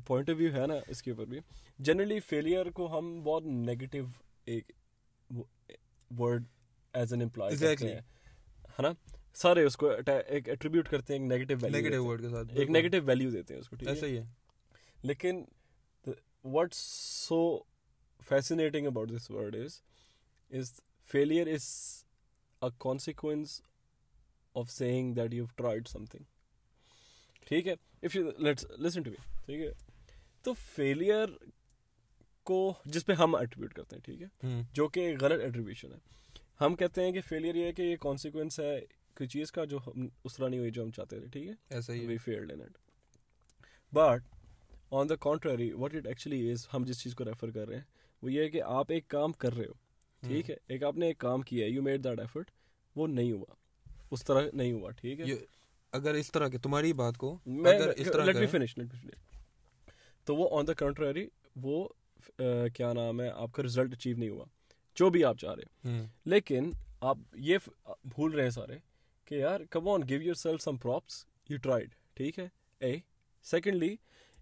پوائنٹ 0.07 0.29
آف 0.29 0.35
ویو 0.37 0.53
ہے 0.53 0.67
نا 0.67 0.75
اس 0.87 1.01
کے 1.03 1.11
اوپر 1.11 1.25
بھی 1.25 1.39
جنرلی 1.79 2.19
فیلئر 2.19 2.69
کو 2.71 2.87
ہم 2.97 3.19
بہت 3.23 3.43
نیگیٹو 3.45 4.03
ایک 4.45 4.71
ورڈ 6.11 6.43
ایز 6.93 7.13
این 7.13 7.21
امپلائی 7.21 7.55
ہے 7.63 8.81
نا؟ 8.81 8.91
سارے 9.33 9.63
اس 9.63 9.77
کو 9.77 9.89
ایک 9.89 10.49
ایٹریبیوٹ 10.49 10.89
کرتے 10.89 11.13
ہیں 11.13 11.21
ایک 11.21 11.29
نیگیٹو 11.31 11.67
نیگیٹو 11.67 12.05
ورڈ 12.05 12.21
کے 12.21 12.29
ساتھ 12.29 12.51
ایک 12.53 12.69
نیگیٹو 12.69 12.97
ویلیو 13.05 13.31
دیتے 13.31 13.53
ہیں 13.53 13.61
اس 13.61 13.69
کو 13.69 13.75
ایسا 13.85 14.05
ہی 14.05 14.17
ہے۔ 14.17 14.23
لیکن 15.03 15.43
what 16.45 16.73
so 16.73 17.59
fascinating 18.27 18.87
about 18.87 19.09
this 19.09 19.29
word 19.31 19.55
is 19.55 19.79
is 20.51 20.71
failure 21.09 21.47
is 21.47 21.65
a 22.61 22.69
consequence 22.77 23.61
of 24.55 24.71
saying 24.71 25.13
that 25.13 25.33
you 25.33 25.45
tried 25.55 25.87
something 26.05 26.23
ٹھیک 27.47 27.67
ہے؟ 27.67 27.73
If 28.03 28.15
you 28.15 28.29
let's 28.37 28.65
listen 28.79 29.03
to 29.03 29.11
me 29.11 29.17
ٹھیک 29.45 29.61
ہے؟ 29.61 29.71
تو 30.41 30.53
فیلئر 30.53 31.29
کو 32.43 32.73
جس 32.85 33.05
پہ 33.05 33.13
ہم 33.13 33.35
ایٹریبیوٹ 33.35 33.73
کرتے 33.73 33.95
ہیں 33.95 34.03
ٹھیک 34.03 34.21
ہے؟ 34.21 34.61
جو 34.73 34.87
کہ 34.87 35.15
غلط 35.21 35.41
ایٹریبیوشن 35.41 35.93
ہے۔ 35.93 35.97
ہم 36.61 36.75
کہتے 36.75 37.03
ہیں 37.03 37.11
کہ 37.11 37.21
فیلئر 37.21 37.55
یہ 37.55 37.65
ہے 37.65 37.71
کہ 37.71 37.81
یہ 37.81 37.95
کانسیکوینس 37.95 38.59
ہے 38.59 38.79
کوئی 39.15 39.27
چیز 39.27 39.51
کا 39.51 39.65
جو 39.65 39.77
ہم 39.77 40.07
اس 40.23 40.35
طرح 40.35 40.47
نہیں 40.47 40.59
ہوئی 40.59 40.71
جو 40.71 40.83
ہم 40.83 40.91
چاہتے 40.91 41.19
تھے 41.19 41.27
ٹھیک 41.27 41.47
ہے؟ 41.47 41.53
ایسا 41.69 41.93
ہی 41.93 42.07
we 42.07 42.15
failed 42.29 42.51
in 42.51 42.61
it. 42.61 42.77
But 43.93 44.21
on 44.91 45.11
the 45.11 45.17
contrary, 45.27 45.69
what 45.75 45.95
it 45.95 46.07
actually 46.07 46.41
is, 46.51 46.67
ہم 46.73 46.83
جس 46.83 47.03
چیز 47.03 47.15
کو 47.15 47.25
ریفر 47.25 47.51
کر 47.51 47.67
رہے 47.67 47.75
ہیں 47.75 47.83
وہ 48.21 48.31
یہ 48.31 48.41
ہے 48.41 48.49
کہ 48.49 48.61
آپ 48.61 48.91
ایک 48.91 49.07
کام 49.07 49.31
کر 49.31 49.53
رہے 49.53 49.65
ہو 49.65 49.73
ٹھیک 50.21 50.49
ہے؟ 50.49 50.55
ایک 50.67 50.83
آپ 50.83 50.97
نے 50.97 51.07
ایک 51.07 51.17
کام 51.17 51.41
کیا 51.41 51.65
ہے 51.65 51.71
یو 51.71 51.81
میڈ 51.83 52.03
دیٹ 52.03 52.19
ایفرٹ 52.19 52.51
وہ 52.95 53.07
نہیں 53.07 53.31
ہوا۔ 53.31 53.55
اس 54.11 54.23
طرح 54.25 54.41
نہیں 54.53 54.71
ہوا 54.71 54.89
ٹھیک 54.91 55.19
ہے؟ 55.19 55.25
اگر 55.91 56.13
اس 56.13 56.31
طرح 56.31 56.47
کے 56.47 56.57
تمہاری 56.57 56.93
بات 56.93 57.17
کو 57.17 57.37
اگر 57.47 57.87
اس 57.87 58.07
طرح 58.13 58.25
let 58.25 58.35
me 58.35 58.47
finish 58.47 58.77
let 58.77 58.93
me 58.93 58.99
finish 58.99 59.37
تو 60.27 60.35
وہ 60.35 60.59
آن 60.59 60.67
دا 60.67 60.73
کنٹرری 60.73 61.27
وہ 61.55 61.87
کیا 62.75 62.91
نام 62.93 63.21
ہے 63.21 63.29
آپ 63.29 63.51
کا 63.51 63.63
رزلٹ 63.63 63.93
اچیو 63.93 64.17
نہیں 64.17 64.29
ہوا۔ 64.29 64.45
جو 64.97 65.09
بھی 65.09 65.23
آپ 65.25 65.37
چاہ 65.37 65.55
رہے 65.55 66.01
لیکن 66.25 66.71
آپ 67.01 67.17
یہ 67.35 67.57
بھول 68.05 68.31
رہے 68.31 68.43
ہیں 68.43 68.49
سارے 68.49 68.77
کہ 69.27 69.35
یار 69.35 69.59
come 69.69 69.87
on 69.89 70.01
give 70.09 70.21
yourself 70.35 70.61
some 70.61 70.77
props 70.77 71.23
you 71.49 71.57
tried 71.57 71.89
ٹھیک 72.15 72.39
ہے؟ 72.39 72.47
اے 72.81 72.95
secondly 73.45 73.95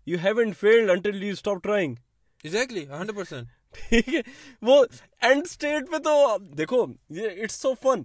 you 0.07 0.17
have 0.23 0.37
and 0.37 0.57
failed 0.57 0.89
until 0.89 1.23
you 1.23 1.31
stop 1.31 1.63
trying 1.63 1.95
exactly 2.43 2.85
hundred 2.87 3.15
percent 3.15 3.47
ٹھیک 3.79 4.09
ہے؟ 4.09 4.21
وہ 4.61 4.83
اینڈ 5.21 5.43
اسٹیٹ 5.45 5.89
پہ 5.91 5.97
تو 5.97 6.37
دیکھو 6.57 6.85
یہ 7.09 7.41
اٹس 7.43 7.55
سو 7.55 7.73
فن 7.81 8.03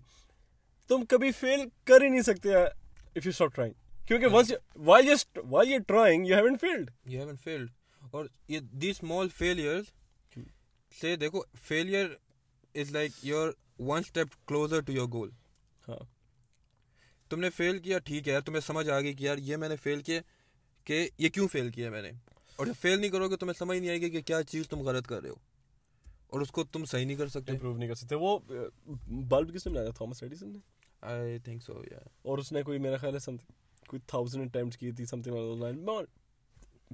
تم 0.90 1.04
کبھی 1.04 1.30
فیل 1.32 1.68
کر 1.84 2.02
ہی 2.02 2.08
نہیں 2.08 2.22
سکتے 2.22 2.54
اف 2.54 3.26
یو 3.26 3.30
اسٹاپ 3.30 3.54
ٹرائنگ 3.54 3.74
کیونکہ 4.08 4.26
why 5.46 5.72
you 5.72 5.78
trying 5.86 6.26
you 6.26 6.36
have 6.36 6.44
and 6.44 6.60
failed 6.60 6.90
you 7.06 7.18
have 7.18 7.26
and 7.26 7.40
failed 7.40 7.70
اور 8.16 8.26
یہ 8.48 8.60
these 8.60 9.08
small 9.08 9.26
failures 9.42 9.82
سے 11.00 11.16
دیکھو 11.16 11.38
failure 11.38 12.08
is 12.78 12.90
like 12.90 13.30
you're 13.30 13.50
one 13.92 14.00
step 14.00 14.52
closer 14.52 14.80
to 14.90 14.96
your 14.98 15.12
goal. 15.14 15.28
ہاں۔ 15.88 16.04
تم 17.30 17.40
نے 17.40 17.50
فیل 17.50 17.78
کیا 17.78 17.98
ٹھیک 17.98 18.28
ہے 18.28 18.32
یار 18.32 18.40
تمہیں 18.40 18.60
سمجھ 18.60 18.88
آ 18.88 19.00
گئی 19.00 19.14
کہ 19.14 19.24
یار 19.24 19.36
یہ 19.38 19.56
میں 19.56 19.68
نے 19.68 19.76
فیل 19.76 20.02
کیا 20.02 20.20
کہ 20.84 21.08
یہ 21.18 21.28
کیوں 21.28 21.48
فیل 21.48 21.70
کیا 21.70 21.90
میں 21.90 22.02
نے؟ 22.02 22.10
اور 22.56 22.66
جب 22.66 22.72
فیل 22.80 23.00
نہیں 23.00 23.10
کرو 23.10 23.28
گے 23.28 23.36
تمہیں 23.36 23.52
سمجھ 23.58 23.78
نہیں 23.78 23.90
آئے 23.90 24.00
گی 24.00 24.10
کہ 24.10 24.22
کیا 24.22 24.42
چیز 24.42 24.68
تم 24.68 24.80
غلط 24.80 25.06
کر 25.06 25.22
رہے 25.22 25.30
ہو۔ 25.30 25.34
اور 26.26 26.40
اس 26.40 26.50
کو 26.50 26.64
تم 26.64 26.84
صحیح 26.84 27.06
نہیں 27.06 27.16
کر 27.16 27.28
سکتے۔ 27.28 27.52
امپروو 27.52 27.76
نہیں 27.76 27.88
کر 27.88 27.94
سکتے۔ 27.94 28.14
وہ 28.14 28.38
بلب 29.06 29.54
کس 29.54 29.66
نے 29.66 29.72
بنایا 29.72 29.90
تھامس 29.90 30.22
ایڈیسن 30.22 30.48
نے؟ 30.48 30.58
آئی 31.00 31.38
تھنک 31.38 31.62
سو 31.62 31.82
یا 31.90 31.98
اور 32.22 32.38
اس 32.38 32.52
نے 32.52 32.62
کوئی 32.62 32.78
میرا 32.78 32.96
خیال 32.96 33.14
ہے 33.14 33.18
سم 33.18 33.36
کوئی 33.86 34.00
تھاؤزینڈ 34.06 34.46
اٹیمپٹ 34.46 34.76
کی 34.76 34.92
تھی 34.92 35.06
سم 35.06 35.22
تھنگ 35.22 35.34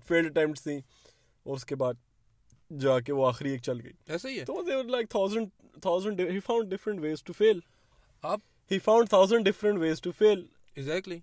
فیلڈ 0.08 0.26
اٹیمپٹس 0.26 0.62
تھیں 0.62 0.80
اور 1.42 1.56
اس 1.56 1.64
کے 1.64 1.74
بعد 1.74 1.94
جا 2.80 3.00
کے 3.00 3.12
وہ 3.12 3.26
آخری 3.26 3.50
ایک 3.50 3.62
چل 3.62 3.80
گئی۔ 3.84 3.92
ایسا 4.08 4.28
ہی 4.28 4.40
ہے۔ 4.40 4.44
تو 4.44 4.62
they 4.62 4.90
like 4.90 5.10
thousand 5.10 5.48
thousand 5.82 6.20
he 6.20 6.40
found 6.40 6.70
different 6.70 7.00
ways 7.00 7.22
to 7.22 7.32
fail 7.32 7.60
آپ 8.22 8.40
he 8.70 8.78
found 8.78 9.08
thousand 9.08 9.46
different 9.46 9.78
ways 9.78 10.00
to 10.00 10.12
fail 10.12 10.46
exactly 10.74 11.18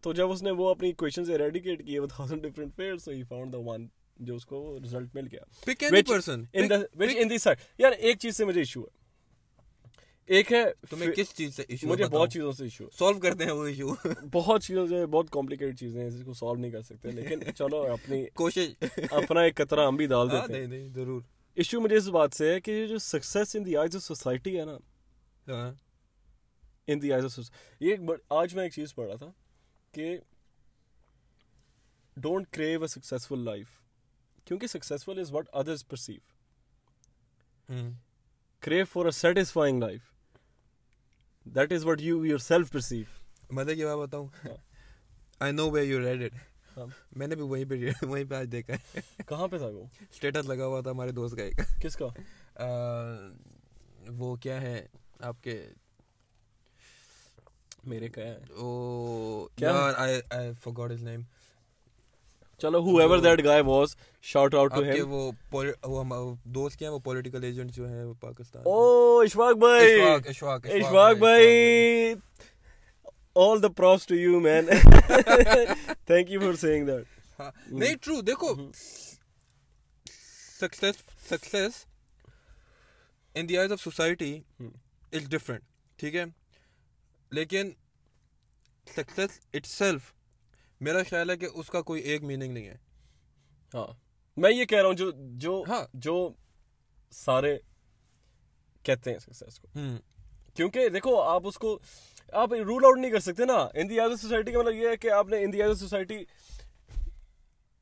تو 0.00 0.12
جب 0.12 0.30
اس 0.30 0.42
نے 0.42 0.50
وہ 0.50 0.70
اپنی 0.70 0.92
کوشچنز 0.92 1.30
ایریڈیکیٹ 1.30 1.86
کیے 1.86 1.98
وہ 1.98 2.06
thousand 2.06 2.42
different 2.42 2.76
fail 2.76 2.98
so 2.98 3.10
he 3.10 3.22
found 3.22 3.52
the 3.52 3.58
one 3.58 3.88
جو 4.16 4.36
اس 4.36 4.46
کو 4.46 4.78
رزلٹ 4.84 5.14
مل 5.14 5.28
گیا۔ 5.32 5.40
Pick 5.64 5.82
any 5.82 6.02
person 6.02 6.40
in 6.40 6.68
the 6.68 6.76
which 6.76 7.14
in 7.16 7.24
this 7.24 7.46
side 7.48 7.62
یار 7.78 7.92
ایک 7.92 8.18
چیز 8.18 8.36
سے 8.36 8.44
مجھے 8.44 8.60
ایشو 8.60 8.80
ہے۔ 8.80 9.01
ایک 10.28 10.52
ہے 10.52 10.64
تمہیں 10.90 11.10
کس 11.12 11.34
چیز 11.34 11.54
سے 11.56 11.62
ایشو 11.68 11.86
مجھے 11.88 12.04
بہت 12.04 12.30
چیزوں 12.32 12.52
سے 12.52 12.64
ایشو 12.64 12.84
سالو 12.98 13.18
کرتے 13.18 13.44
ہیں 13.44 13.52
وہ 13.52 13.66
ایشو 13.66 13.94
بہت 14.32 14.62
چیزوں 14.62 14.86
سے 14.86 15.06
بہت 15.06 15.30
کمپلیکیٹڈ 15.30 15.78
چیزیں 15.78 16.02
ہیں 16.02 16.10
جس 16.10 16.24
کو 16.24 16.34
سالو 16.34 16.54
نہیں 16.54 16.70
کر 16.70 16.82
سکتے 16.82 17.10
لیکن 17.10 17.54
چلو 17.56 17.82
اپنی 17.92 18.24
کوشش۔ 18.34 18.84
اپنا 19.10 19.40
ایک 19.40 19.56
قطرہ 19.56 19.86
ہم 19.86 19.96
بھی 19.96 20.06
ڈال 20.06 20.30
ہاں 20.30 20.46
دیتے 20.46 20.60
ہیں۔ 20.60 20.66
نہیں 20.66 20.88
ضرور۔ 20.88 21.20
ایشو 21.56 21.80
مجھے 21.80 21.96
اس 21.96 22.06
بات 22.08 22.34
سے 22.34 22.52
ہے 22.54 22.60
کہ 22.60 22.70
یہ 22.70 22.86
جو 22.86 22.98
success 22.98 23.56
in 23.56 23.66
the 23.66 23.76
eyes 23.76 23.96
of 23.96 24.02
society 24.02 24.60
ہے 24.60 24.64
نا 24.64 25.72
ان 26.86 27.02
دی 27.02 27.12
آئیز 27.12 27.24
آف 27.24 27.38
یہ 27.80 27.90
ایک 27.90 28.00
بڑ- 28.00 28.18
آج 28.30 28.54
میں 28.54 28.62
ایک 28.62 28.72
چیز 28.72 28.94
پڑھ 28.94 29.08
رہا 29.08 29.16
تھا 29.16 29.30
کہ 29.94 30.16
don't 32.16 32.48
crave 32.50 32.80
a 32.80 32.86
successful 32.86 33.38
life 33.38 33.66
کیونکہ 34.44 34.66
successful 34.66 35.18
is 35.18 35.32
what 35.32 35.48
others 35.52 35.88
perceive 35.88 36.20
crave 38.62 38.84
for 38.84 39.04
a 39.04 39.10
satisfying 39.10 39.82
life 39.82 40.11
that 41.44 41.72
is 41.72 41.84
what 41.84 42.00
you 42.00 42.26
yourself 42.38 42.72
perceive 42.72 43.04
مطلب 43.50 43.76
یہ 43.76 43.84
بات 43.86 44.08
بتاؤں۔ 44.08 44.28
I 45.40 45.52
know 45.52 45.70
way 45.70 45.84
you 45.84 46.00
read 46.00 46.22
it. 46.22 46.32
میں 47.16 47.26
نے 47.26 47.34
بھی 47.34 47.44
وہیں 47.44 47.64
پہ 47.64 47.74
وہیں 48.02 48.24
پہ 48.24 48.34
آج 48.34 48.52
دیکھا 48.52 48.74
ہے۔ 48.74 49.00
کہاں 49.26 49.48
پہ 49.48 49.58
تھا 49.58 49.66
وہ؟ 49.66 49.84
اسٹیٹس 50.00 50.48
لگا 50.48 50.66
ہوا 50.66 50.80
تھا 50.80 50.90
ہمارے 50.90 51.12
دوست 51.12 51.36
کا 51.36 51.42
ایک۔ 51.42 51.54
کس 51.82 51.96
کا؟ 51.96 52.06
وہ 54.08 54.36
کیا 54.36 54.60
ہے 54.60 54.86
آپ 55.20 55.42
کے؟ 55.42 55.68
میرے 57.84 58.08
کیا 58.08 58.24
ہے۔ 58.24 58.38
او؟ 58.52 59.46
یار 59.58 59.92
آئی 59.96 60.20
آئی 60.30 60.50
فورگاٹ 60.62 60.90
ہز 60.90 61.02
نیم 61.02 61.20
چلو 62.60 62.78
whoever 63.00 63.18
that 63.18 63.44
guy 63.44 63.60
was 63.62 63.94
shout 64.24 64.54
out 64.54 64.74
to 64.74 64.82
ہم 66.00 66.12
وہ 66.12 66.34
دوست 66.46 66.78
کیا 66.78 66.88
ہیں؟ 66.88 66.94
وہ 66.94 66.98
پولیٹیکل 67.00 67.44
ایجنٹ 67.44 67.72
جو 67.72 67.88
ہیں 67.88 68.04
وہ 68.04 68.14
پاکستان 68.20 68.62
او 68.66 69.18
اشفاق 69.20 69.56
بھائی 69.58 70.00
اشفاق 70.02 70.66
اشفاق 70.66 71.16
بھائی 71.18 72.14
all 73.36 73.62
the 73.62 73.68
to 74.06 74.14
you 74.14 74.40
man 74.40 74.66
thank 76.06 76.30
you 76.30 76.40
for 76.40 76.54
seeing 76.60 76.86
that 76.86 77.40
نہیں 77.68 77.94
ٹرو 78.02 78.20
دیکھو 78.22 78.54
success 80.60 80.96
success 81.28 81.84
in 83.34 83.48
the 83.48 83.58
eyes 83.58 83.72
of 83.72 83.80
society 83.80 84.32
is 85.12 85.28
different 85.30 85.62
ٹھیک 85.98 86.14
ہے 86.14 86.24
لیکن 87.32 87.70
سکسیس 88.86 89.38
اٹ 89.54 89.66
سیلف 89.66 90.12
میرا 90.82 91.02
خیال 91.02 91.30
ہے 91.30 91.36
کہ 91.36 91.48
اس 91.54 91.70
کا 91.70 91.82
کوئی 91.82 92.02
ایک 92.02 92.22
میننگ 92.22 92.52
نہیں 92.52 92.66
ہے۔ 92.66 92.76
ہاں۔ 93.74 93.86
میں 94.36 94.50
یہ 94.50 94.64
کہہ 94.64 94.78
رہا 94.78 94.86
ہوں 94.86 94.94
جو 94.94 95.10
جو 95.16 95.64
ہاں۔ 95.68 95.86
جو 95.94 96.30
سارے 97.10 97.58
کہتے 98.82 99.12
ہیں 99.12 99.18
سکسیس 99.18 99.58
کو۔ 99.58 99.68
کیونکہ 100.54 100.88
دیکھو 100.88 101.20
آپ 101.20 101.46
اس 101.46 101.58
کو 101.58 101.78
آپ 102.32 102.52
رول 102.52 102.84
آؤٹ 102.84 102.98
نہیں 102.98 103.10
کر 103.10 103.20
سکتے 103.20 103.44
نا۔ 103.44 103.68
ان 103.74 103.90
دی 103.90 104.00
ایز 104.00 104.20
سوسائٹی 104.20 104.52
کا 104.52 104.58
مطلب 104.58 104.74
یہ 104.74 104.88
ہے 104.88 104.96
کہ 104.96 105.10
آپ 105.10 105.28
نے 105.28 105.44
ان 105.44 105.52
دی 105.52 105.62
ایز 105.62 105.80
سوسائٹی 105.80 106.24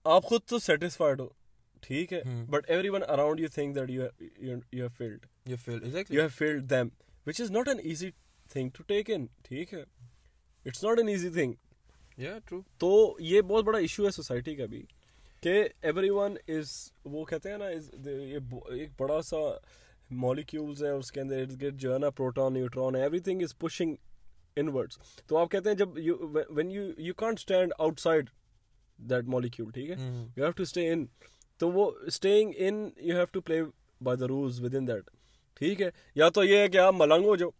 آپ 0.04 0.24
خود 0.24 0.40
تو 0.44 0.58
سیٹسفائڈ 0.58 1.20
ہو۔ 1.20 1.28
ٹھیک 1.80 2.12
ہے۔ 2.12 2.22
But 2.50 2.70
everyone 2.88 3.02
around 3.08 3.40
you 3.40 3.48
think 3.54 3.76
that 3.76 3.90
you 3.90 4.02
you 4.38 4.56
have 4.56 4.88
failed 4.98 5.26
یہ 5.46 5.56
fail 5.56 5.82
exactly 5.82 6.16
you 6.16 6.22
have 6.22 6.28
failed 6.28 6.70
them 6.70 6.88
which 7.26 7.40
is 7.40 7.50
not 7.50 7.68
an 7.68 7.78
easy 7.82 8.10
thing 8.48 8.70
to 8.70 8.82
take 8.82 9.10
in 9.10 9.26
ٹھیک 9.42 9.74
ہے۔ 9.74 9.84
It's 10.66 10.84
not 10.84 10.98
an 10.98 11.08
easy 11.08 11.30
thing 11.30 11.52
تو 12.78 13.16
یہ 13.20 13.40
بہت 13.40 13.64
بڑا 13.64 13.78
ایشو 13.78 14.04
ہے 14.06 14.10
society 14.10 14.54
کا 14.54 14.66
بھی 14.66 14.82
کہ 15.42 15.62
ایوری 15.82 16.10
ون 16.10 16.34
از 16.48 16.70
وہ 17.04 17.24
کہتے 17.24 17.50
ہیں 17.50 17.58
نا 17.58 17.68
یہ 17.68 18.38
ایک 18.70 18.90
بڑا 18.98 19.20
سا 19.22 19.36
مالیکیولز 20.10 20.82
ہے 20.84 20.90
اس 20.90 21.12
کے 21.12 21.20
اندر 21.20 21.40
ارد 21.40 21.60
گرد 21.62 21.78
جو 21.78 21.92
ہے 21.94 21.98
نا 21.98 22.10
پروٹون 22.10 22.52
نیوٹرون 22.54 22.96
ہے 22.96 23.02
every 23.02 23.20
thing 23.20 23.42
is 23.42 23.56
pushing 23.58 23.94
inwards 24.56 24.98
تو 25.26 25.36
آپ 25.38 25.50
کہتے 25.50 25.68
ہیں 25.68 25.76
جب 25.76 25.98
when 26.50 26.70
you 26.70 26.90
you 26.98 27.14
can't 27.14 27.38
stand 27.38 27.72
outside 28.00 28.30
that 28.98 29.28
molecule 29.28 29.70
ٹھیک 29.70 29.90
ہے؟ 29.90 29.96
You 30.36 30.44
have 30.44 30.50
to 30.50 30.62
stay 30.62 30.92
in 30.92 31.04
تو 31.60 31.70
وہ 31.72 31.90
staying 32.06 32.52
in 32.56 32.88
you 32.98 33.16
have 33.16 33.24
to 33.24 33.40
play 33.40 33.62
by 34.00 34.18
the 34.18 34.28
rules 34.28 34.60
with 34.60 34.74
in 34.74 34.88
that 34.88 35.10
ٹھیک 35.60 35.82
ہے؟ 35.82 35.90
یا 36.16 36.28
تو 36.28 36.44
یہ 36.44 36.58
ہے 36.58 36.68
کہ 36.68 36.78
آپ 36.78 36.94
ملنگ 36.94 37.24
ہو 37.24 37.36
جو 37.36 37.50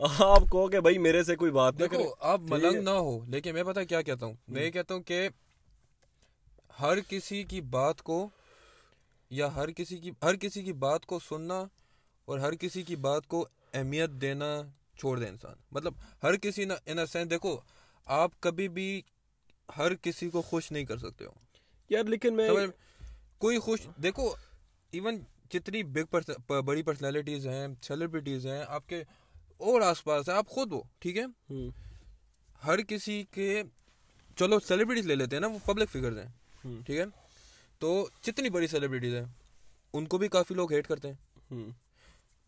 آپ 0.18 0.42
کہو 0.52 0.68
کہ 0.68 0.80
بھائی 0.80 0.98
میرے 0.98 1.24
سے 1.24 1.36
کوئی 1.36 1.50
بات 1.50 1.78
دیکھو 1.78 2.14
آپ؟ 2.20 2.40
ملنگ 2.40 2.82
نہ 2.82 2.90
ہو 2.90 3.24
لیکن 3.28 3.54
میں 3.54 3.62
پتا 3.62 3.82
کیا 3.84 4.02
کہتا 4.02 4.26
ہوں؟ 4.26 4.34
میں 4.48 4.64
یہ 4.64 4.70
کہتا 4.70 4.94
ہوں 4.94 5.02
کہ 5.02 5.28
ہر 6.80 7.00
کسی 7.08 7.42
کی 7.44 7.60
بات 7.60 8.02
کو 8.02 8.28
یا 9.30 9.54
ہر 9.54 9.70
کسی 9.70 9.96
کی 9.98 10.10
ہر 10.22 10.36
کسی 10.36 10.62
کی 10.62 10.72
بات 10.72 11.06
کو 11.06 11.18
سننا 11.18 11.64
اور 12.24 12.38
ہر 12.38 12.54
کسی 12.54 12.82
کی 12.82 12.96
بات 12.96 13.26
کو 13.26 13.46
اہمیت 13.74 14.10
دینا 14.10 14.62
چھوڑ 14.98 15.18
دے 15.18 15.26
انسان۔ 15.28 15.54
مطلب 15.70 15.94
ہر 16.22 16.36
کسی 16.36 16.64
نہ 16.64 16.72
ان 16.86 17.06
سینس 17.06 17.30
دیکھو 17.30 17.56
آپ 18.06 18.30
کبھی 18.40 18.68
بھی 18.68 19.02
ہر 19.78 19.94
کسی 19.94 20.30
کو 20.30 20.42
خوش 20.42 20.72
نہیں 20.72 20.84
کر 20.84 20.96
سکتے 20.96 21.24
ہو۔ 21.24 21.30
یار 21.90 22.04
لیکن 22.04 22.36
میں 22.36 22.48
کوئی 23.38 23.58
خوش 23.58 23.80
دیکھو 23.96 24.34
ایون 24.90 25.18
جتنی 25.50 25.82
بگ 25.82 26.16
بڑی 26.64 26.82
پرسنالٹیز 26.82 27.46
ہیں 27.46 27.66
سیلیبریٹیز 27.82 28.46
ہیں 28.46 28.62
آپ 28.68 28.88
کے 28.88 29.02
اور 29.60 29.80
آس 29.80 30.04
پاس 30.04 30.28
ہیں 30.28 30.36
آپ 30.36 30.48
خود 30.48 30.72
ہو 30.72 30.82
ٹھیک 30.98 31.16
ہے؟ 31.16 31.24
ہر 32.66 32.82
کسی 32.82 33.24
کے 33.30 33.62
چلو 34.36 34.60
سیلیبریٹیز 34.60 35.06
لے 35.06 35.14
لیتے 35.14 35.36
ہیں 35.36 35.40
نا 35.40 35.46
وہ 35.46 35.58
پبلک 35.64 35.90
فگرز 35.90 36.18
ہیں 36.18 36.26
ٹھیک 36.86 36.98
ہے؟ 36.98 37.04
تو 37.78 38.08
جتنی 38.22 38.50
بڑی 38.50 38.66
سیلیبریٹیز 38.66 39.14
ہیں 39.14 39.24
ان 39.92 40.06
کو 40.06 40.18
بھی 40.18 40.28
کافی 40.28 40.54
لوگ 40.54 40.72
ہیٹ 40.72 40.86
کرتے 40.86 41.08
ہیں۔ 41.08 41.14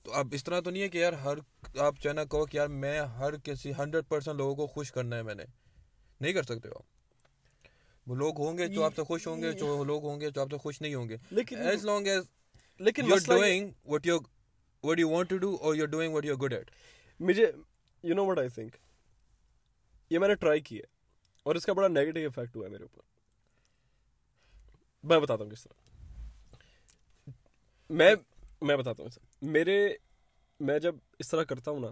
تو 0.02 0.12
اب 0.12 0.28
اس 0.32 0.44
طرح 0.44 0.60
تو 0.60 0.70
نہیں 0.70 0.82
ہے 0.82 0.88
کہ 0.88 0.98
یار 0.98 1.12
ہر 1.12 1.38
آپ 1.78 1.94
چاہے 2.02 2.26
کہو 2.30 2.46
کہ 2.46 2.56
یار 2.56 2.66
میں 2.66 3.00
ہر 3.00 3.36
کسی 3.36 3.72
ہنڈریڈ 3.78 4.04
پرسینٹ 4.08 4.36
لوگوں 4.36 4.54
کو 4.54 4.66
خوش 4.66 4.92
کرنا 4.92 5.16
ہے 5.16 5.22
میں 5.22 5.34
نے۔ 5.34 5.44
نہیں 6.20 6.32
کر 6.32 6.42
سکتے 6.42 6.68
ہو 6.68 6.74
آپ۔ 6.74 6.82
وہ 8.06 8.14
لوگ 8.14 8.38
ہوں 8.40 8.58
گے 8.58 8.68
جو 8.68 8.84
آپ 8.84 8.92
سے 8.96 9.02
خوش 9.02 9.26
ہوں 9.26 9.42
گے 9.42 9.52
جو 9.52 9.84
لوگ 9.84 10.04
ہوں 10.04 10.20
گے 10.20 10.30
جو 10.30 10.40
آپ 10.40 10.48
سے 10.50 10.56
خوش 10.56 10.80
نہیں 10.80 10.94
ہوں 10.94 11.08
گے۔ 11.08 11.16
ایز 11.70 11.84
لانگ 11.84 12.06
ایز 12.06 12.22
لیکن 12.78 13.04
you 13.04 13.16
doing 13.38 13.70
what 13.84 14.06
you 14.06 14.18
what 14.82 14.98
you 14.98 15.08
want 15.08 15.30
to 15.30 15.36
do 15.36 15.56
اور 15.60 15.74
you 15.74 15.86
doing 15.86 16.14
what 16.14 16.24
you 16.24 16.36
good 16.36 16.52
at 16.52 16.70
مجھے 17.22 17.52
you 18.02 18.14
know 18.14 18.24
what 18.24 18.38
I 18.38 18.48
think 18.48 18.76
یہ 20.10 20.18
میں 20.18 20.28
نے 20.28 20.34
ٹرائی 20.34 20.60
کیا 20.60 20.82
اور 21.42 21.54
اس 21.54 21.66
کا 21.66 21.72
بڑا 21.72 21.88
نیگیٹو 21.88 22.20
افیکٹ 22.20 22.56
ہوا 22.56 22.66
ہے 22.66 22.70
میرے 22.70 22.84
اوپر۔ 22.84 23.00
میں 25.04 25.20
بتاتا 25.20 25.44
ہوں 25.44 25.50
کس 25.50 25.62
طرح۔ 25.62 26.00
میں 27.90 28.14
میں 28.62 28.76
بتاتا 28.76 29.02
ہوں 29.02 29.08
میرے 29.42 29.88
میں 30.60 30.78
جب 30.78 30.94
اس 31.18 31.28
طرح 31.28 31.42
کرتا 31.42 31.70
ہوں 31.70 31.80
نا 31.80 31.88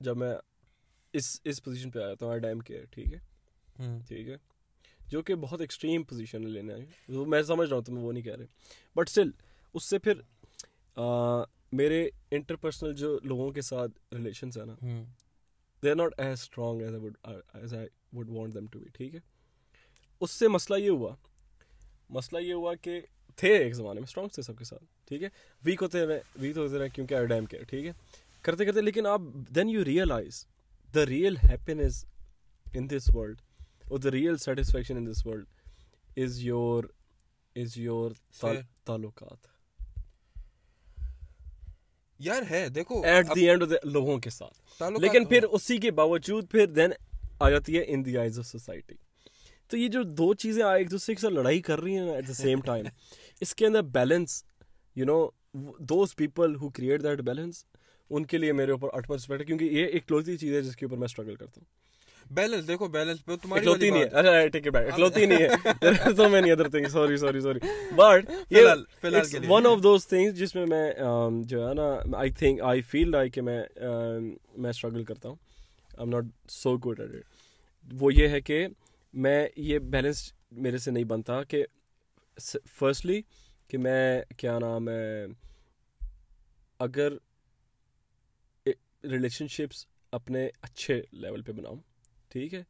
جب 0.00 0.16
میں 0.16 0.34
اس 1.12 1.40
اس 1.44 1.64
پوزیشن 1.64 1.90
پہ 1.90 1.98
آ 1.98 2.06
جاتا 2.06 2.24
ہوں 2.26 2.32
آئی 2.32 2.40
ڈائم 2.40 2.60
کے 2.60 2.84
ٹھیک 2.90 3.14
ہے؟ 3.14 3.18
ٹھیک 4.08 4.28
ہے؟ 4.28 4.36
جو 5.06 5.22
کہ 5.22 5.34
بہت 5.34 5.60
ایکسٹریم 5.60 6.02
پوزیشن 6.02 6.42
ہے 6.42 6.48
لینا 6.48 6.74
ہے 6.74 6.84
وہ 7.08 7.26
میں 7.26 7.42
سمجھ 7.42 7.68
رہا 7.68 7.76
ہوں 7.76 7.84
تم 7.84 7.98
وہ 7.98 8.12
نہیں 8.12 8.22
کہہ 8.22 8.36
رہے۔ 8.36 8.46
بٹ 8.96 9.08
اسٹل 9.08 9.30
اس 9.74 9.84
سے 9.84 9.98
پھر 9.98 10.20
میرے 11.76 12.08
انٹر 12.30 12.56
پرسنل 12.56 12.94
جو 12.94 13.18
لوگوں 13.22 13.50
کے 13.50 13.60
ساتھ 13.60 14.14
ریلیشنس 14.14 14.58
ہیں 14.58 14.64
نا 14.64 14.74
they 15.82 15.90
are 15.90 15.96
not 15.96 16.20
as 16.20 16.40
strong 16.40 16.82
as 16.82 16.94
as 17.54 17.74
I 17.74 17.88
would 18.12 18.30
want 18.30 18.54
them 18.54 18.66
to 18.66 18.78
be 18.78 18.88
ٹھیک 18.92 19.14
ہے؟ 19.14 19.20
اس 20.20 20.30
سے 20.30 20.48
مسئلہ 20.48 20.78
یہ 20.78 20.90
ہوا 20.90 21.14
مسئلہ 22.10 22.40
یہ 22.40 22.54
ہوا 22.54 22.74
کہ 22.74 23.00
تھے 23.36 23.56
ایک 23.56 23.74
زمانے 23.74 24.00
میں 24.00 24.08
اسٹرانگ 24.08 24.28
تھے 24.28 24.42
سب 24.42 24.58
کے 24.58 24.64
ساتھ 24.64 24.84
ٹھیک 25.08 25.22
ہے؟ 25.22 25.28
ویک 25.62 25.82
ہوتے 25.82 26.06
رہے 26.06 26.20
ویک 26.36 26.56
ہوتے 26.56 26.78
رہے 26.78 26.88
کیونکہ 26.88 27.14
آئی 27.14 27.26
ڈیم 27.26 27.46
کے 27.46 27.64
ٹھیک 27.64 27.86
ہے؟ 27.86 27.92
کرتے 28.42 28.64
کرتے 28.64 28.80
لیکن 28.80 29.06
آپ 29.06 29.20
then 29.54 29.68
you 29.68 29.84
realize 29.84 30.46
the 30.94 31.06
real 31.06 31.36
happiness 31.36 32.04
in 32.66 32.88
this 32.88 33.08
world, 33.10 33.42
or 33.90 33.98
the 33.98 34.10
real 34.10 34.38
satisfaction 34.38 34.96
in 34.96 35.04
this 35.04 35.24
world, 35.24 35.46
is 36.16 36.44
your 36.44 36.84
is 37.56 37.76
your 37.78 38.10
tal- 38.40 38.62
یار 42.18 42.42
ہے 42.50 42.68
دیکھو 42.68 43.02
ایٹ 43.04 43.26
دی 43.34 43.48
اینڈ 43.50 43.62
لوگوں 43.84 44.18
کے 44.18 44.30
ساتھ۔ 44.30 44.82
لیکن 45.00 45.24
پھر 45.24 45.42
اسی 45.42 45.78
کے 45.78 45.90
باوجود 45.90 46.50
پھر 46.50 46.66
دین 46.66 46.90
آ 47.40 47.50
جاتی 47.50 47.78
ہے 47.78 47.84
in 47.86 48.04
the 48.04 48.18
eyes 48.18 48.38
of 48.38 48.46
society 48.46 48.94
تو 49.68 49.76
یہ 49.76 49.88
جو 49.88 50.02
دو 50.02 50.34
چیزیں 50.34 50.64
ایک 50.64 50.90
دوسرے 50.90 51.14
کے 51.14 51.20
ساتھ 51.20 51.34
لڑائی 51.34 51.60
کر 51.60 51.80
رہی 51.80 51.98
ہیں 51.98 52.10
ایٹ 52.10 52.28
دا 52.28 52.34
سیم 52.34 52.60
ٹائم 52.60 52.86
اس 53.40 53.54
کے 53.54 53.66
اندر 53.66 53.82
balance 53.82 54.44
you 54.96 55.04
know 55.04 55.28
those 55.78 56.16
people 56.16 56.56
who 56.56 56.68
create 56.68 57.02
that 57.02 57.18
balance 57.18 57.64
ان 58.10 58.26
کے 58.26 58.38
لیے 58.38 58.52
میرے 58.52 58.72
اوپر 58.72 58.88
اٹمسٹ 58.92 59.30
ہے 59.30 59.44
کیونکہ 59.44 59.64
یہ 59.64 59.86
ایک 59.86 60.06
کلوزی 60.06 60.36
چیز 60.36 60.54
ہے 60.54 60.62
جس 60.62 60.76
کے 60.76 60.86
اوپر 60.86 60.96
میں 60.96 61.04
اسٹرگل 61.04 61.34
کرتا 61.34 61.60
ہوں۔ 61.60 61.85
بیلنس 62.30 62.66
دیکھو 62.68 62.86
بیلنس 62.88 63.24
پہ 63.24 63.36
تمہاری 63.36 63.60
اکلوتی 63.60 63.90
نہیں 63.90 64.02
ہے 64.02 64.06
اچھا 64.06 64.78
اکلوتی 64.78 65.26
نہیں 65.26 65.38
ہے 65.38 65.72
there 65.82 66.00
are 66.06 66.14
so 66.14 66.28
many 66.28 66.50
other 66.52 66.68
things 66.68 66.92
sorry 66.92 67.16
sorry 67.16 67.40
sorry 67.40 67.58
but 67.96 68.30
one 69.48 69.64
those 69.82 70.06
things 70.06 70.38
جس 70.38 70.54
میں 70.54 70.66
میں 70.66 70.92
جو 71.42 71.68
ہے 71.68 71.74
نا 71.74 71.88
I 72.16 72.30
think 72.30 72.60
I 72.62 72.82
feel 72.82 73.10
like 73.10 73.34
کہ 73.34 73.40
میں 73.40 73.62
میں 74.56 74.70
اسٹرگل 74.70 75.04
کرتا 75.04 75.28
ہوں 75.28 75.36
I 75.90 76.00
am 76.00 76.10
not 76.10 76.50
so 76.50 76.76
good 76.76 77.00
at 77.00 77.14
it 77.14 77.92
وہ 77.92 78.14
یہ 78.14 78.28
ہے 78.28 78.40
کہ 78.40 78.66
میں 79.14 79.48
یہ 79.56 79.78
بیلنس 79.78 80.32
میرے 80.52 80.78
سے 80.78 80.90
نہیں 80.90 81.04
بنتا 81.04 81.42
کہ 81.42 81.64
فرسٹلی 82.78 83.20
کہ 83.68 83.78
میں 83.78 84.22
کیا 84.36 84.58
نام 84.58 84.88
ہے 84.88 85.26
اگر 86.80 87.12
ریلیشن 89.04 89.48
شپس 89.48 89.86
اپنے 90.12 90.48
اچھے 90.62 91.00
لیول 91.12 91.42
پہ 91.42 91.52
بناؤں 91.52 91.76
ٹھیک 92.36 92.54
ہے۔ 92.54 92.62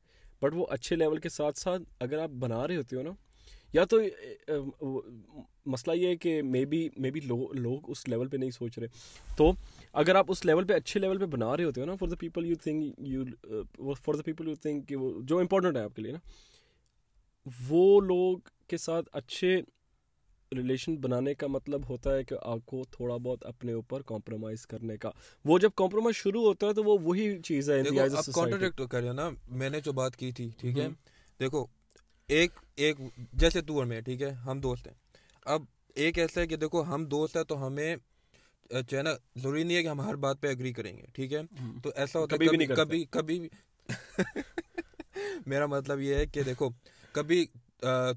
بٹ 0.42 0.54
وہ 0.54 0.66
اچھے 0.70 0.96
لیول 0.96 1.18
کے 1.18 1.28
ساتھ 1.28 1.58
ساتھ 1.58 1.82
اگر 2.00 2.18
آپ 2.18 2.30
بنا 2.40 2.66
رہے 2.66 2.76
ہوتے 2.76 2.96
ہو 2.96 3.02
نا، 3.02 3.10
یا 3.72 3.84
تو 3.84 3.98
مسئلہ 5.66 5.94
یہ 5.96 6.08
ہے 6.08 6.16
کہ 6.16 6.40
مے 6.42 6.64
بی 6.64 6.88
مے 6.96 7.10
بی 7.10 7.20
لوگ 7.20 7.90
اس 7.90 8.06
لیول 8.08 8.28
پہ 8.28 8.36
نہیں 8.36 8.50
سوچ 8.50 8.78
رہے۔ 8.78 9.34
تو 9.36 9.50
اگر 10.02 10.14
آپ 10.14 10.26
اس 10.28 10.44
لیول 10.44 10.66
پہ، 10.66 10.74
اچھے 10.74 11.00
لیول 11.00 11.18
پہ 11.18 11.26
بنا 11.32 11.56
رہے 11.56 11.64
ہوتے 11.64 11.80
ہو 11.80 11.86
نا 11.86 11.94
for 12.00 12.08
the 12.08 12.16
people 12.20 12.46
you 12.46 12.56
think 12.62 13.00
you 13.08 13.94
for 14.04 14.14
the 14.14 14.22
people 14.22 14.48
you 14.48 14.54
think 14.62 14.88
کہ 14.88 14.96
وہ، 14.96 15.12
جو 15.22 15.38
امپورٹنٹ 15.38 15.76
ہے 15.76 15.82
آپ 15.82 15.96
کے 15.96 16.02
لیے 16.02 16.12
نا، 16.12 16.18
وہ 17.68 18.00
لوگ 18.00 18.38
کے 18.68 18.76
ساتھ 18.76 19.08
اچھے 19.12 19.60
ریلیشن 20.52 20.96
بنانے 20.96 21.34
کا 21.34 21.46
مطلب 21.46 21.88
ہوتا 21.88 22.14
ہے 22.14 22.24
کہ 22.24 22.34
آپ 22.42 22.58
کو 22.66 22.84
تھوڑا 22.90 23.16
بہت 23.16 23.46
اپنے 23.46 23.72
اوپر 23.72 24.02
کمپرومائز 24.02 24.66
کرنے 24.66 24.96
کا۔ 24.96 25.10
وہ 25.44 25.58
جب 25.58 25.70
کمپرومائز 25.76 26.16
شروع 26.16 26.42
ہوتا 26.42 26.66
ہے 26.66 26.74
تو 26.74 26.84
وہ 26.84 26.98
وہی 27.02 27.42
چیز 27.42 27.70
ہے 27.70 27.82
کانٹرڈکٹ 28.34 28.80
کر 28.90 29.00
رہے 29.00 29.08
ہو 29.08 29.12
نا۔ 29.12 29.30
میں 29.48 29.70
نے 29.70 29.80
جو 29.80 29.92
بات 29.92 30.16
کی 30.16 30.32
تھی 30.32 30.50
ٹھیک 30.58 30.78
ہے؟ 30.78 30.88
دیکھو 31.40 31.66
ایک 32.28 32.52
ایک 32.76 32.96
جیسے 33.32 33.62
تو 33.62 33.76
اور 33.76 33.84
میں 33.84 34.00
ٹھیک 34.00 34.22
ہے؟ 34.22 34.30
ہم 34.30 34.60
دوست 34.60 34.86
ہیں۔ 34.86 34.94
اب 35.44 35.62
ایک 35.94 36.18
ایسا 36.18 36.40
ہے 36.40 36.46
کہ 36.46 36.56
دیکھو 36.56 36.82
ہم 36.82 37.04
دوست 37.04 37.36
ہیں 37.36 37.44
تو 37.44 37.66
ہمیں 37.66 37.96
اچھا، 38.70 38.80
جو 38.90 38.98
ہے 38.98 39.02
نا 39.02 39.10
ضروری 39.36 39.62
نہیں 39.62 39.76
ہے 39.76 39.82
کہ 39.82 39.88
ہم 39.88 40.00
ہر 40.00 40.14
بات 40.14 40.40
پہ 40.40 40.48
اگری 40.48 40.72
کریں 40.72 40.96
گے 40.96 41.02
ٹھیک 41.12 41.32
ہے؟ 41.32 41.40
تو 41.82 41.90
ایسا 41.96 42.18
ہوتا 42.18 42.36
ہے 42.36 42.66
کبھی 42.66 43.04
کبھی 43.04 43.48
میرا 45.46 45.66
مطلب 45.66 46.00
یہ 46.00 46.14
ہے 46.14 46.26
کہ 46.26 46.42
دیکھو 46.42 46.68
کبھی 47.12 47.46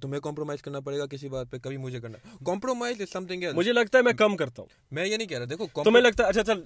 تمہیں 0.01 0.19
کمپرومائز 0.21 0.61
کرنا 0.61 0.79
پڑے 0.79 0.99
گا 0.99 1.05
کسی 1.05 1.29
بات 1.29 1.51
پہ 1.51 1.57
کبھی 1.57 1.77
مجھے 1.77 1.99
کرنا۔ 1.99 2.17
کمپرومائز 2.45 3.01
از 3.01 3.09
سم 3.09 3.25
تھنگ 3.25 3.43
مجھے 3.53 3.73
لگتا 3.73 3.97
ہے 3.97 4.03
میں 4.03 4.13
کم 4.13 4.35
کرتا 4.37 4.61
ہوں۔ 4.61 4.69
میں 4.91 5.05
یہ 5.05 5.17
نہیں 5.17 5.27
کہہ 5.27 5.37
رہا 5.37 5.45
دیکھو 5.49 5.83
تمہیں 5.83 6.03
لگتا 6.03 6.23
ہے 6.23 6.29
اچھا 6.29 6.43
چل 6.43 6.61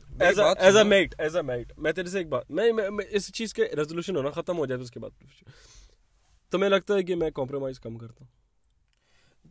as 0.57 0.75
a 0.77 0.83
mate 0.83 1.15
as 1.17 1.35
a 1.35 1.41
mate 1.41 1.73
میں 1.77 1.91
تیرے 1.91 2.07
سے 2.07 2.17
ایک 2.17 2.27
بات 2.27 2.51
میں 2.51 3.05
اس 3.09 3.31
چیز 3.33 3.53
کے 3.53 3.63
ریزولوشن 3.77 4.15
ہونا 4.15 4.29
ختم 4.29 4.57
ہو 4.57 4.65
جائے 4.65 4.77
تو 4.77 4.83
اس 4.83 4.91
کے 4.91 4.99
بعد۔ 4.99 5.23
تمہیں 6.51 6.69
لگتا 6.69 6.95
ہے 6.95 7.03
کہ 7.03 7.15
میں 7.15 7.29
کمپرومائز 7.31 7.79
کم 7.79 7.97
کرتا 7.97 8.15
ہوں؟ 8.21 8.27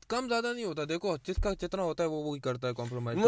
کم 0.08 0.28
زیادہ 0.28 0.52
نہیں 0.54 0.64
ہوتا 0.64 0.82
دیکھو 0.88 1.16
جس 1.26 1.36
کا 1.42 1.52
جتنا 1.60 1.82
ہوتا 1.82 2.04
ہے 2.04 2.08
وہ 2.08 2.22
وہی 2.24 2.40
کرتا 2.40 2.68
ہے 2.68 2.72
کمپرومائز 2.76 3.18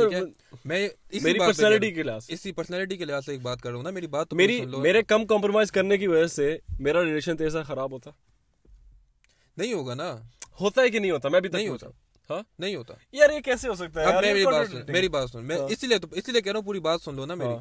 میں 0.65 0.89
اسی 1.11 1.39
پرسنالٹی 1.39 2.97
کے 2.97 3.05
لحاظ 3.05 3.27
سے۔ 3.27 3.33
ایک 3.33 3.43
بات 3.43 3.61
کر 3.61 3.69
رہا 3.69 3.77
ہوں 3.77 3.83
نا 3.83 3.91
میری 3.91 4.07
بات 4.07 4.33
میری 4.33 4.61
میرے 4.67 5.03
کم 5.03 5.27
کمپرومائز 5.27 5.73
کرنے 5.73 5.99
کی 5.99 6.07
وجہ 6.07 6.27
سے 6.27 6.57
میرا 6.81 7.05
ریلیشن 7.05 7.37
تیرے 7.37 7.51
ساتھ 7.51 7.67
خراب 7.67 7.93
ہوتا۔ 7.93 8.11
نہیں 9.57 9.73
ہوگا 9.73 9.95
نا۔ 9.95 10.17
ہوتا 10.61 10.83
ہے 10.83 10.91
کہ 10.91 10.99
نہیں 10.99 11.11
ہوتا؟ 11.11 11.29
میں 11.29 11.41
بھی 11.41 11.49
نہیں 11.53 11.69
ہوتا۔ 11.69 11.87
ہاں؟ 12.31 12.43
نہیں 12.59 12.77
ہوتا۔ 12.77 12.95
یار 13.13 13.31
یہ 13.31 13.41
کیسے 13.41 13.69
ہو 13.69 13.75
سکتا 13.75 14.01
ہے 14.01 14.21
میری 14.21 14.45
بات 14.47 14.69
سن 14.71 14.93
میری 14.93 15.09
بات 15.09 15.31
سن۔ 15.31 15.45
میں 15.45 15.59
ہاں۔ 15.59 15.67
اس 15.71 15.85
لیے 15.85 15.99
اس 16.13 16.29
لیے 16.29 16.41
کہہ 16.41 16.53
رہا 16.53 16.59
ہوں 16.59 16.67
پوری 16.67 16.81
بات 16.81 17.01
سن 17.01 17.15
لو 17.15 17.27
نا 17.27 17.35
میری۔ 17.35 17.51
ہاں۔ 17.51 17.61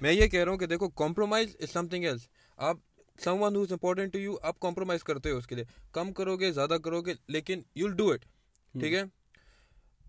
میں 0.00 0.12
یہ 0.12 0.26
کہہ 0.26 0.44
رہا 0.44 0.50
ہوں 0.50 0.58
کہ 0.58 0.66
دیکھو 0.66 0.88
compromise 0.88 1.56
is 1.60 1.70
some 1.70 1.88
thing 1.88 2.04
else 2.04 2.28
آپ 2.56 2.76
someone 3.42 3.56
who's 3.56 3.72
important 3.72 4.12
to 4.12 4.18
you 4.18 4.34
آپ 4.42 4.60
کمپرومائز 4.60 5.04
کرتے 5.04 5.30
ہو 5.30 5.36
اس 5.36 5.46
کے 5.46 5.54
لیے۔ 5.54 5.64
کم 5.92 6.12
کرو 6.12 6.36
گے 6.36 6.52
زیادہ 6.52 6.76
کرو 6.84 7.02
گے 7.02 7.14
لیکن 7.28 7.62
یو 7.74 7.86
ول 7.86 7.96
ڈو 7.96 8.10
اٹ 8.10 8.24
ٹھیک 8.80 8.94
ہے؟ 8.94 9.02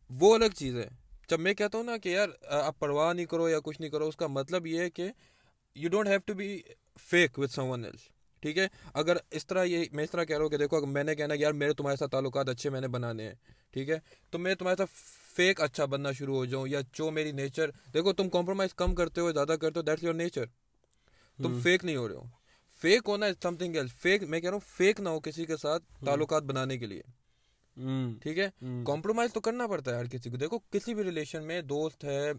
وہ 0.10 0.36
الگ 0.36 0.54
چیز 0.56 0.78
ہے۔ 0.78 0.90
جب 1.30 1.40
میں 1.40 1.54
کہتا 1.54 1.78
ہوں 1.78 1.86
نا 1.86 1.98
کہ 1.98 2.10
یار 2.10 2.30
آپ 2.44 2.80
پرواہ 2.80 3.14
نہیں 3.14 3.26
کرو 3.26 3.50
یا 3.50 3.60
کچھ 3.64 3.82
نہیں 3.82 3.92
کرو 3.92 4.08
اس 4.08 4.16
کا 4.16 4.28
مطلب 4.28 4.68
یہ 4.68 4.80
ہے 4.80 4.90
کہ 4.90 5.10
you 5.76 5.90
don't 5.90 6.08
have 6.08 6.20
to 6.26 6.34
be 6.34 6.62
fake 7.10 7.40
with 7.40 7.52
someone 7.64 7.86
else 7.86 8.02
ٹھیک 8.43 8.58
ہے؟ 8.58 8.67
اگر 8.93 9.17
اس 9.32 9.47
طرح 9.47 9.63
یہ 9.63 9.86
میں 9.91 10.03
اس 10.03 10.12
طرح 10.12 10.23
کہہ 10.23 10.36
رہا 10.36 10.43
ہوں 10.43 10.49
کہ 10.49 10.58
دیکھو 10.58 10.77
اگر 10.77 10.88
میں 10.88 11.03
نے 11.03 11.15
کہنا 11.15 11.34
یار 11.38 11.51
میرے 11.51 11.73
تمہارے 11.73 11.97
ساتھ 11.97 12.12
تعلقات 12.12 12.49
اچھے 12.49 12.69
میں 12.69 12.82
نے 12.82 12.88
بنانے 12.88 13.23
ہیں 13.23 13.34
ٹھیک 13.71 13.89
ہے؟ 13.89 13.99
تو 14.29 14.39
میں 14.39 14.56
تمہارے 14.56 14.77
ساتھ 14.77 14.91
فیک 15.36 15.62
اچھا 15.62 15.86
بننا 15.86 16.12
شروع 16.12 16.36
ہو 16.36 16.45
جاؤں 16.45 16.67
یا 16.67 16.79
جو 16.93 17.12
میری 17.12 17.32
نیچر 17.32 17.69
دیکھو 17.93 18.13
تم 18.13 18.29
کمپرومائز 18.29 18.73
کم 18.73 18.95
کرتے 18.95 19.21
ہو 19.21 19.32
زیادہ 19.32 19.56
کرتے 19.62 19.79
ہو 19.79 19.82
دیٹس 19.82 20.03
یور 20.03 20.13
نیچر 20.13 20.45
تم 21.38 21.60
فیک 21.60 21.86
نہیں 21.86 21.95
ہو 21.95 22.08
رہے 22.08 22.15
ہو۔ 22.15 22.23
فیک 22.82 23.01
ہونا 23.08 23.25
is 23.25 23.36
some 23.43 23.56
thing 23.56 23.75
else 23.75 23.93
fake 23.93 24.23
میں 24.23 24.39
کہہ 24.39 24.49
رہا 24.49 24.56
ہوں 24.56 24.69
فیک 24.77 24.99
نہ 24.99 25.10
ہو 25.10 25.19
کسی 25.19 25.45
کے 25.45 25.58
ساتھ 25.58 25.84
تعلقات 26.06 26.43
بنانے 26.43 26.77
کے 26.77 26.86
لیے۔ 26.86 27.01
ٹھیک 28.21 28.38
ہے؟ 28.38 28.49
کمپرومائز 28.86 29.34
تو 29.34 29.41
کرنا 29.41 29.67
پڑتا 29.67 29.91
ہے 29.91 29.95
ہر 29.95 30.06
کسی 30.06 30.29
کو۔ 30.29 30.38
دیکھو 30.38 30.60
کسی 30.60 30.93
بھی 30.93 31.03
ریلیشن 31.03 31.47
میں 31.47 31.62
دوست 31.62 32.03
ہے 32.03 32.32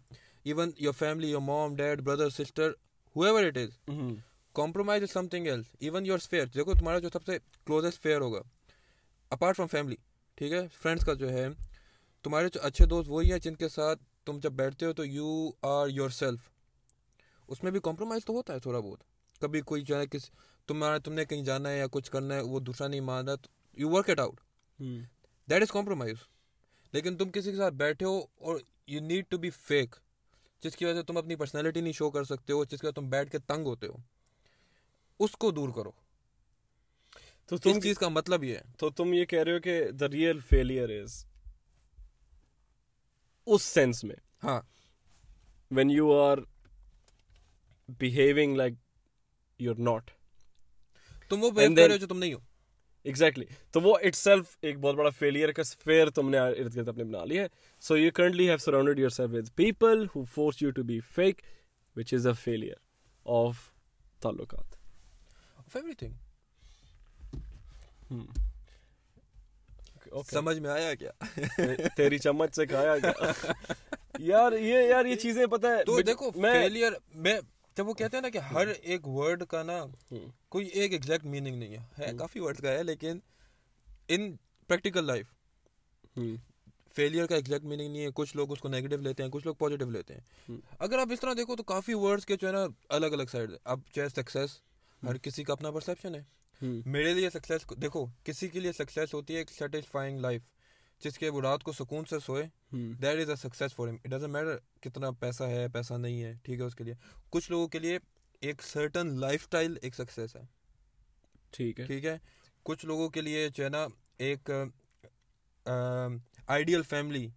even 0.42 0.70
your 0.78 0.92
family 0.92 1.30
your 1.30 1.40
mom 1.40 1.74
dad 1.76 2.00
brother 2.00 2.30
sister 2.30 2.70
however 3.16 3.44
it 3.44 3.58
is 3.58 3.70
compromise 4.54 5.02
is 5.02 5.10
something 5.28 5.46
else 5.46 5.66
even 5.78 6.06
your 6.06 6.18
fair 6.18 6.46
دیکھو 6.46 6.74
تمہارا 6.74 6.98
جو 6.98 7.08
سب 7.12 7.24
سے 7.26 7.38
کلوزسٹ 7.66 8.02
فیئر 8.02 8.20
ہوگا 8.20 8.40
اپارٹ 9.30 9.56
فرام 9.56 9.68
فیملی 9.68 9.96
ٹھیک 10.38 10.52
ہے 10.52 10.66
فرینڈس 10.82 11.04
کا 11.04 11.14
جو 11.14 11.30
ہے 11.30 11.46
تمہارے 12.24 12.48
جو 12.48 12.60
اچھے 12.62 12.86
دوست 12.86 13.10
وہی 13.10 13.32
ہیں 13.32 13.38
جن 13.38 13.54
کے 13.54 13.68
ساتھ 13.68 14.02
تم 14.24 14.38
جب 14.38 14.52
بیٹھتے 14.52 14.86
ہو 14.86 14.92
تو 14.92 15.04
یو 15.04 15.50
آر 15.62 15.88
یور 15.88 16.10
سیلف 16.10 16.40
اس 17.48 17.62
میں 17.62 17.70
بھی 17.70 17.80
کمپرومائز 17.80 18.24
تو 18.24 18.32
ہوتا 18.32 18.54
ہے 18.54 18.58
تھوڑا 18.58 18.78
بہت 18.78 19.02
کبھی 19.40 19.60
کوئی 19.60 19.82
جو 19.82 19.98
ہے 19.98 20.06
کس 20.06 20.30
تمہارا 20.68 20.98
تم 20.98 21.12
نے 21.12 21.24
کہیں 21.24 21.42
جانا 21.42 21.70
ہے 21.70 21.78
یا 21.78 21.86
کچھ 21.90 22.10
کرنا 22.10 22.34
ہے 22.34 22.40
وہ 22.40 22.60
دوسرا 22.60 22.86
نہیں 22.88 23.00
مانا 23.00 23.34
تو 23.34 23.48
you 23.76 23.90
work 23.90 24.10
it 24.10 24.20
out 24.20 24.40
that 25.48 25.62
is 25.62 25.72
compromise 25.72 26.16
لیکن 26.92 27.16
تم 27.16 27.30
کسی 27.30 27.50
کے 27.50 27.56
ساتھ 27.56 27.74
بیٹھے 27.74 28.06
ہو 28.06 28.18
اور 28.18 28.60
you 28.86 29.00
need 29.00 29.24
to 29.28 29.38
be 29.38 29.50
fake 29.50 29.94
جس 30.62 30.76
کی 30.76 30.84
وجہ 30.84 30.94
سے 30.94 31.02
تم 31.02 31.16
اپنی 31.16 31.36
پرسنالٹی 31.36 31.80
نہیں 31.80 31.92
شو 31.92 32.10
کر 32.10 32.24
سکتے 32.24 32.52
ہو 32.52 32.64
جس 32.64 32.80
کے 32.80 32.92
تم 32.92 33.08
بیٹھ 33.08 33.30
کے 33.30 33.38
تنگ 33.38 33.66
ہوتے 33.66 33.86
ہو 33.86 33.96
اس 35.18 35.32
کو 35.32 35.50
دور 35.50 35.68
کرو۔ 35.68 35.90
تو 37.46 37.56
تم 37.56 37.80
چیز 37.80 37.98
کا 37.98 38.08
مطلب 38.08 38.44
یہ 38.44 38.58
تو 38.78 38.90
تم 38.90 39.12
یہ 39.12 39.24
کہہ 39.24 39.42
رہے 39.42 39.52
ہو 39.52 39.60
کہ 39.60 39.90
دا 39.90 40.08
ریئل 40.08 40.40
فیلئر 40.40 41.02
از 41.02 41.26
اس 43.46 43.62
سینس 43.62 44.04
میں۔ 44.04 44.16
ہاں۔ 44.44 44.60
When 45.70 45.90
you 45.90 46.12
are 46.12 46.38
behaving 47.88 48.56
like 48.56 48.74
you 49.58 49.70
are 49.70 49.80
not 49.80 50.10
تم 51.28 51.44
وہ 51.44 51.50
کر 51.50 51.56
رہے 51.56 51.92
ہو 51.92 51.96
جو 51.96 52.06
تم 52.06 52.18
نہیں 52.18 52.34
ہو۔ 52.34 52.38
ایگزیکٹلی 53.02 53.44
تو 53.70 53.80
وہ 53.80 53.98
اٹ 54.02 54.14
سیلف 54.14 54.56
ایک 54.60 54.78
بہت 54.78 54.94
بڑا 54.94 55.10
فیلئر 55.10 55.52
کا 55.52 55.62
سفیر 55.62 56.10
تم 56.10 56.30
نے 56.30 56.38
ارد 56.38 56.76
گرد 56.76 56.88
اپنے 56.88 57.04
بنا 57.04 57.24
لی 57.24 57.38
ہے۔ 57.38 57.46
So 57.80 57.96
you 57.96 58.10
currently 58.10 58.48
have 58.48 58.56
surrounded 58.56 58.98
yourself 59.08 59.30
with 59.32 59.48
people 59.54 60.06
who 60.16 60.24
force 60.24 60.62
you 60.62 60.70
to 60.70 60.82
be 60.82 61.00
fake 61.00 61.42
which 61.96 62.14
is 62.14 62.26
a 62.26 62.32
failure 62.32 62.74
of 63.24 63.56
تعلقات۔ 64.20 64.83
everything. 65.76 66.12
ایوری 70.06 70.24
تھنگ 70.24 70.30
سمجھ 70.30 70.58
میں 70.58 70.70
آیا 70.70 70.94
کیا 70.94 71.10
تیری 71.96 72.18
چمچ 72.18 72.54
سے 72.56 72.66
کھایا 72.66 72.98
کیا 72.98 73.12
یار 74.20 74.52
یہ 74.52 74.82
یار 74.88 75.04
یہ 75.04 75.16
چیزیں 75.16 75.46
پتہ 75.46 75.66
ہے 75.66 75.84
تو 75.84 76.00
دیکھو 76.02 76.30
میں 76.36 76.52
فیلئر 76.52 76.92
میں 77.16 77.38
جب 77.76 77.88
وہ 77.88 77.94
کہتے 77.94 78.16
ہیں 78.16 78.22
نا 78.22 78.28
کہ 78.28 78.38
ہر 78.38 78.68
ایک 78.82 79.08
ورڈ 79.08 79.44
کا 79.44 79.62
نا 79.62 79.84
کوئی 80.48 80.66
ایک 80.66 80.92
ایگزیکٹ 80.92 81.24
میننگ 81.26 81.58
نہیں 81.58 81.76
ہے 81.76 81.82
ہے 81.98 82.12
کافی 82.18 82.40
ورڈ 82.40 82.60
کا 82.60 82.72
ہے 82.72 82.82
لیکن 82.82 83.18
ان 84.08 84.34
پریکٹیکل 84.68 85.04
لائف 85.04 85.26
فیلئر 86.94 87.26
کا 87.26 87.34
ایگزیکٹ 87.34 87.64
میننگ 87.64 87.92
نہیں 87.92 88.04
ہے 88.04 88.10
کچھ 88.14 88.36
لوگ 88.36 88.52
اس 88.52 88.60
کو 88.60 88.68
نیگیٹو 88.68 88.96
لیتے 88.96 89.22
ہیں 89.22 89.30
کچھ 89.30 89.46
لوگ 89.46 89.54
پازیٹیو 89.54 89.90
لیتے 89.90 90.14
ہیں 90.14 90.56
اگر 90.78 90.98
آپ 90.98 91.12
اس 91.12 91.20
طرح 91.20 91.32
دیکھو 91.36 91.56
تو 91.56 91.62
کافی 91.62 91.94
ورڈس 91.94 92.26
کے 92.26 92.36
جو 92.36 92.48
ہے 92.48 92.52
نا 92.52 92.66
الگ 92.88 93.06
الگ 93.06 93.32
سائڈ 93.32 93.50
اب 93.64 93.80
چاہے 93.94 94.08
سکسیس 94.08 94.58
ہر 95.06 95.18
کسی 95.18 95.44
کا 95.44 95.52
اپنا 95.52 95.70
پرسیپشن 95.70 96.14
ہے۔ 96.14 96.22
میرے 96.86 97.14
لیے 97.14 97.30
سکسیس 97.30 97.66
دیکھو 97.82 98.04
کسی 98.24 98.48
کے 98.48 98.60
لیے 98.60 98.72
سکسیس 98.72 99.14
ہوتی 99.14 99.34
ہے 99.34 99.38
ایک 99.38 99.50
سیٹسفائنگ 99.50 100.20
لائف 100.20 100.42
جس 101.02 101.18
کے 101.18 101.28
وہ 101.28 101.40
رات 101.40 101.62
کو 101.62 101.72
سکون 101.72 102.04
سے 102.04 102.18
سوئے۔ 102.18 102.44
That 103.02 103.20
is 103.20 103.30
a 103.30 103.36
success 103.36 103.74
for 103.74 103.88
ہم 103.88 103.96
اٹ 104.04 104.10
ڈزن 104.10 104.30
میٹر 104.30 104.56
کتنا 104.80 105.10
پیسہ 105.10 105.44
ہے 105.44 105.66
پیسہ 105.68 105.94
نہیں 105.94 106.22
ہے 106.22 106.32
ٹھیک 106.42 106.60
ہے 106.60 106.64
اس 106.64 106.74
کے 106.74 106.84
لیے۔ 106.84 106.94
کچھ 107.30 107.50
لوگوں 107.50 107.68
کے 107.68 107.78
لیے 107.78 107.98
ایک 108.40 108.62
سرٹن 108.62 109.20
لائف 109.20 109.42
اسٹائل 109.42 109.76
ایک 109.82 109.94
سکسیز 109.94 110.36
ہے۔ 110.36 110.42
ٹھیک 111.50 111.80
ہے۔ 111.80 111.86
ٹھیک 111.86 112.04
ہے؟ 112.04 112.16
کچھ 112.62 112.86
لوگوں 112.86 113.08
کے 113.08 113.20
لیے 113.20 113.48
جو 113.48 113.64
ہے 113.64 113.68
نا 113.68 113.86
ایک 114.18 114.50
آئیڈیل 116.46 116.82
فیملی 116.82 117.28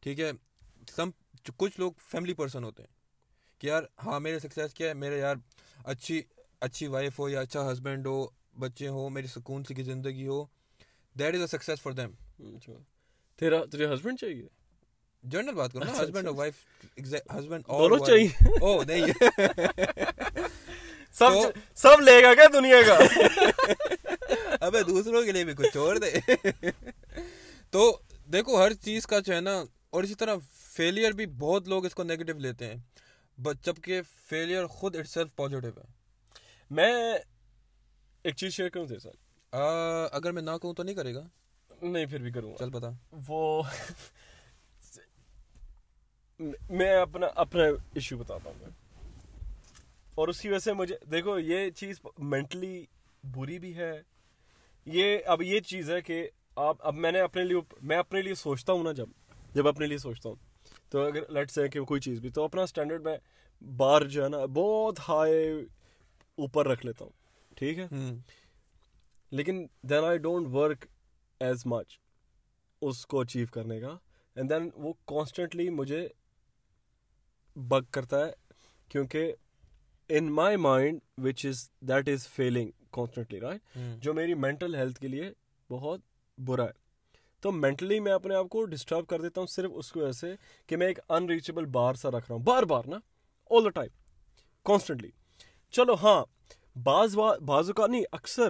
ٹھیک 0.00 0.20
ہے؟ 0.20 0.30
سم 0.96 1.10
کچھ 1.56 1.80
لوگ 1.80 1.92
فیملی 2.10 2.34
پرسن 2.34 2.64
ہوتے 2.64 2.82
ہیں 2.82 2.92
کہ 3.58 3.66
یار 3.66 3.82
ہاں 4.06 4.20
میرے 4.20 4.38
سکسیز 4.38 4.74
کیا 4.74 4.88
ہے 4.88 4.94
میرے 4.94 5.18
یار 5.18 5.36
اچھی 5.84 6.22
اچھی 6.64 6.86
وائف 6.86 7.18
ہو 7.18 7.28
یا 7.28 7.40
اچھا 7.40 7.72
ہسبینڈ 7.72 8.06
ہو 8.06 8.26
بچے 8.58 8.88
ہو 8.88 9.08
میری 9.08 9.26
سکون 9.26 9.64
سی 9.64 9.74
کی 9.74 9.82
زندگی 9.82 10.26
ہو 10.26 10.44
that 11.16 11.34
is 11.34 11.40
a 11.40 11.46
success 11.46 11.82
for 11.82 11.92
them 11.92 12.10
اچھا۔ 12.56 12.72
تیرا 13.38 13.64
تجھے 13.64 13.94
ہسبینڈ 13.94 14.20
چاہیے؟ 14.20 14.46
جنرل 15.24 15.54
بات 15.54 15.72
کرو 15.72 15.84
نا 15.84 15.92
اچھا، 15.92 16.04
ہسبینڈ 16.04 16.26
اور 16.26 16.34
وائف 16.34 16.54
ہسبینڈ 17.30 17.64
دونوں 17.68 18.06
چاہیے۔ 18.06 18.28
او 18.60 18.82
نہیں۔ 18.82 19.06
سب 21.12 21.30
سب 21.74 22.00
لے 22.00 22.22
گا 22.22 22.34
کیا 22.34 22.44
دنیا 22.52 22.76
کا؟ 22.86 22.98
ابے 24.60 24.82
دوسروں 24.82 25.22
کے 25.22 25.32
لیے 25.32 25.44
بھی 25.44 25.54
کچھ 25.54 25.72
چھوڑ 25.72 25.98
دے۔ 25.98 26.10
تو 27.70 27.98
دیکھو 28.32 28.56
ہر 28.56 28.74
چیز 28.74 29.06
کا 29.06 29.18
جو 29.18 29.34
ہے 29.34 29.40
نا 29.40 29.64
اور 29.90 30.02
اسی 30.02 30.14
طرح 30.14 30.34
فیلئر 30.72 31.12
بھی 31.12 31.26
بہت 31.26 31.68
لوگ 31.68 31.86
اس 31.86 31.94
کو 31.94 32.02
نیگیٹو 32.02 32.38
لیتے 32.38 32.66
ہیں۔ 32.66 32.76
جبکہ 33.62 34.00
فیلئر 34.28 34.66
خود 34.66 34.96
اٹ 34.96 35.08
سیلف 35.08 35.36
پازیٹیو 35.36 35.70
ہے۔ 35.70 35.93
میں 36.74 37.18
ایک 38.22 38.36
چیز 38.36 38.52
شیئر 38.52 38.68
کروں 38.68 38.86
تیرے 38.86 39.00
ساتھ۔ 39.00 39.16
اگر 40.12 40.32
میں 40.32 40.42
نہ 40.42 40.50
کہوں 40.62 40.74
تو 40.74 40.82
نہیں 40.82 40.94
کرے 40.94 41.14
گا۔ 41.14 41.28
نہیں 41.82 42.06
پھر 42.06 42.22
بھی 42.22 42.30
کروں 42.30 42.54
چل 42.58 42.70
بتا۔ 42.70 42.88
وہ 43.28 43.62
میں 46.70 46.96
اپنا 46.96 47.26
اپنا 47.34 47.64
ایشو 47.64 48.16
بتاتا 48.16 48.50
ہوں 48.50 48.56
میں 48.60 48.70
اور 50.14 50.28
اس 50.28 50.40
کی 50.40 50.48
وجہ 50.48 50.58
سے 50.58 50.72
مجھے 50.72 50.96
دیکھو 51.10 51.38
یہ 51.38 51.70
چیز 51.70 52.00
مینٹلی 52.18 52.84
بری 53.24 53.58
بھی 53.58 53.76
ہے۔ 53.76 54.02
یہ 54.86 55.18
اب 55.26 55.42
یہ 55.42 55.60
چیز 55.60 55.90
ہے 55.90 56.00
کہ 56.00 56.28
آپ 56.56 56.76
اب 56.80 56.94
میں 56.94 57.12
نے 57.12 57.20
اپنے 57.20 57.44
لیے 57.44 57.56
میں 57.82 57.96
اپنے 57.96 58.22
لیے 58.22 58.34
سوچتا 58.34 58.72
ہوں 58.72 58.84
نا 58.84 58.92
جب 58.92 59.06
جب 59.54 59.68
اپنے 59.68 59.86
لیے 59.86 59.98
سوچتا 59.98 60.28
ہوں۔ 60.28 60.36
تو 60.90 61.06
اگر 61.06 61.28
لیٹ 61.28 61.50
سے 61.50 61.68
کہ 61.68 61.80
کوئی 61.80 62.00
چیز 62.00 62.20
بھی 62.20 62.30
تو 62.30 62.44
اپنا 62.44 62.62
اسٹینڈرڈ 62.62 63.02
میں 63.02 63.16
بار 63.64 64.02
جو 64.02 64.24
ہے 64.24 64.28
نا 64.28 64.44
بہت 64.44 65.00
ہائی 65.08 65.66
اوپر 66.38 66.66
رکھ 66.66 66.86
لیتا 66.86 67.04
ہوں۔ 67.04 67.12
ٹھیک 67.56 67.78
ہے؟ 67.78 67.86
لیکن 69.32 69.66
then 69.82 70.04
I 70.04 70.18
don't 70.18 70.46
work 70.48 70.86
as 71.40 71.66
much 71.66 71.98
اس 72.82 73.06
کو 73.06 73.20
اچیو 73.20 73.46
کرنے 73.52 73.80
کا۔ 73.80 73.96
اینڈ 74.36 74.50
دین 74.50 74.70
وہ 74.74 74.92
کانسٹنٹلی 75.06 75.68
مجھے 75.70 76.08
بگ 77.56 77.84
کرتا 77.90 78.26
ہے 78.26 78.32
کیونکہ 78.88 79.32
in 80.08 80.32
my 80.32 80.56
mind 80.56 81.00
which 81.18 81.46
is 81.46 81.70
that 81.80 82.08
is 82.08 82.26
feeling 82.28 82.70
constantly 82.90 83.40
right 83.40 83.78
جو 84.00 84.14
میری 84.14 84.34
مینٹل 84.34 84.74
ہیلتھ 84.74 85.00
کے 85.00 85.08
لیے 85.08 85.30
بہت 85.70 86.00
برا 86.38 86.64
ہے۔ 86.64 86.82
تو 87.40 87.52
مینٹلی 87.52 88.00
میں 88.00 88.12
اپنے 88.12 88.34
آپ 88.34 88.48
کو 88.48 88.64
ڈسٹرب 88.64 89.06
کر 89.06 89.20
دیتا 89.20 89.40
ہوں 89.40 89.46
صرف 89.46 89.70
اس 89.74 89.92
کی 89.92 89.98
وجہ 89.98 90.12
سے 90.12 90.34
کہ 90.66 90.76
میں 90.76 90.86
ایک 90.86 90.98
انریچیبل 91.08 91.64
بار 91.64 91.94
سا 91.94 92.08
رکھ 92.08 92.26
رہا 92.28 92.34
ہوں۔ 92.34 92.42
بار 92.42 92.62
بار 92.62 92.82
نا 92.86 92.96
آل 93.50 93.64
دا 93.64 93.70
ٹائم 93.70 93.90
کانسٹنٹلی 94.62 95.10
چلو 95.74 95.94
ہاں 96.02 96.24
بعض 96.78 97.16
بعض 97.16 97.68
اوقات 97.68 97.90
نہیں 97.90 98.04
اکثر۔ 98.12 98.48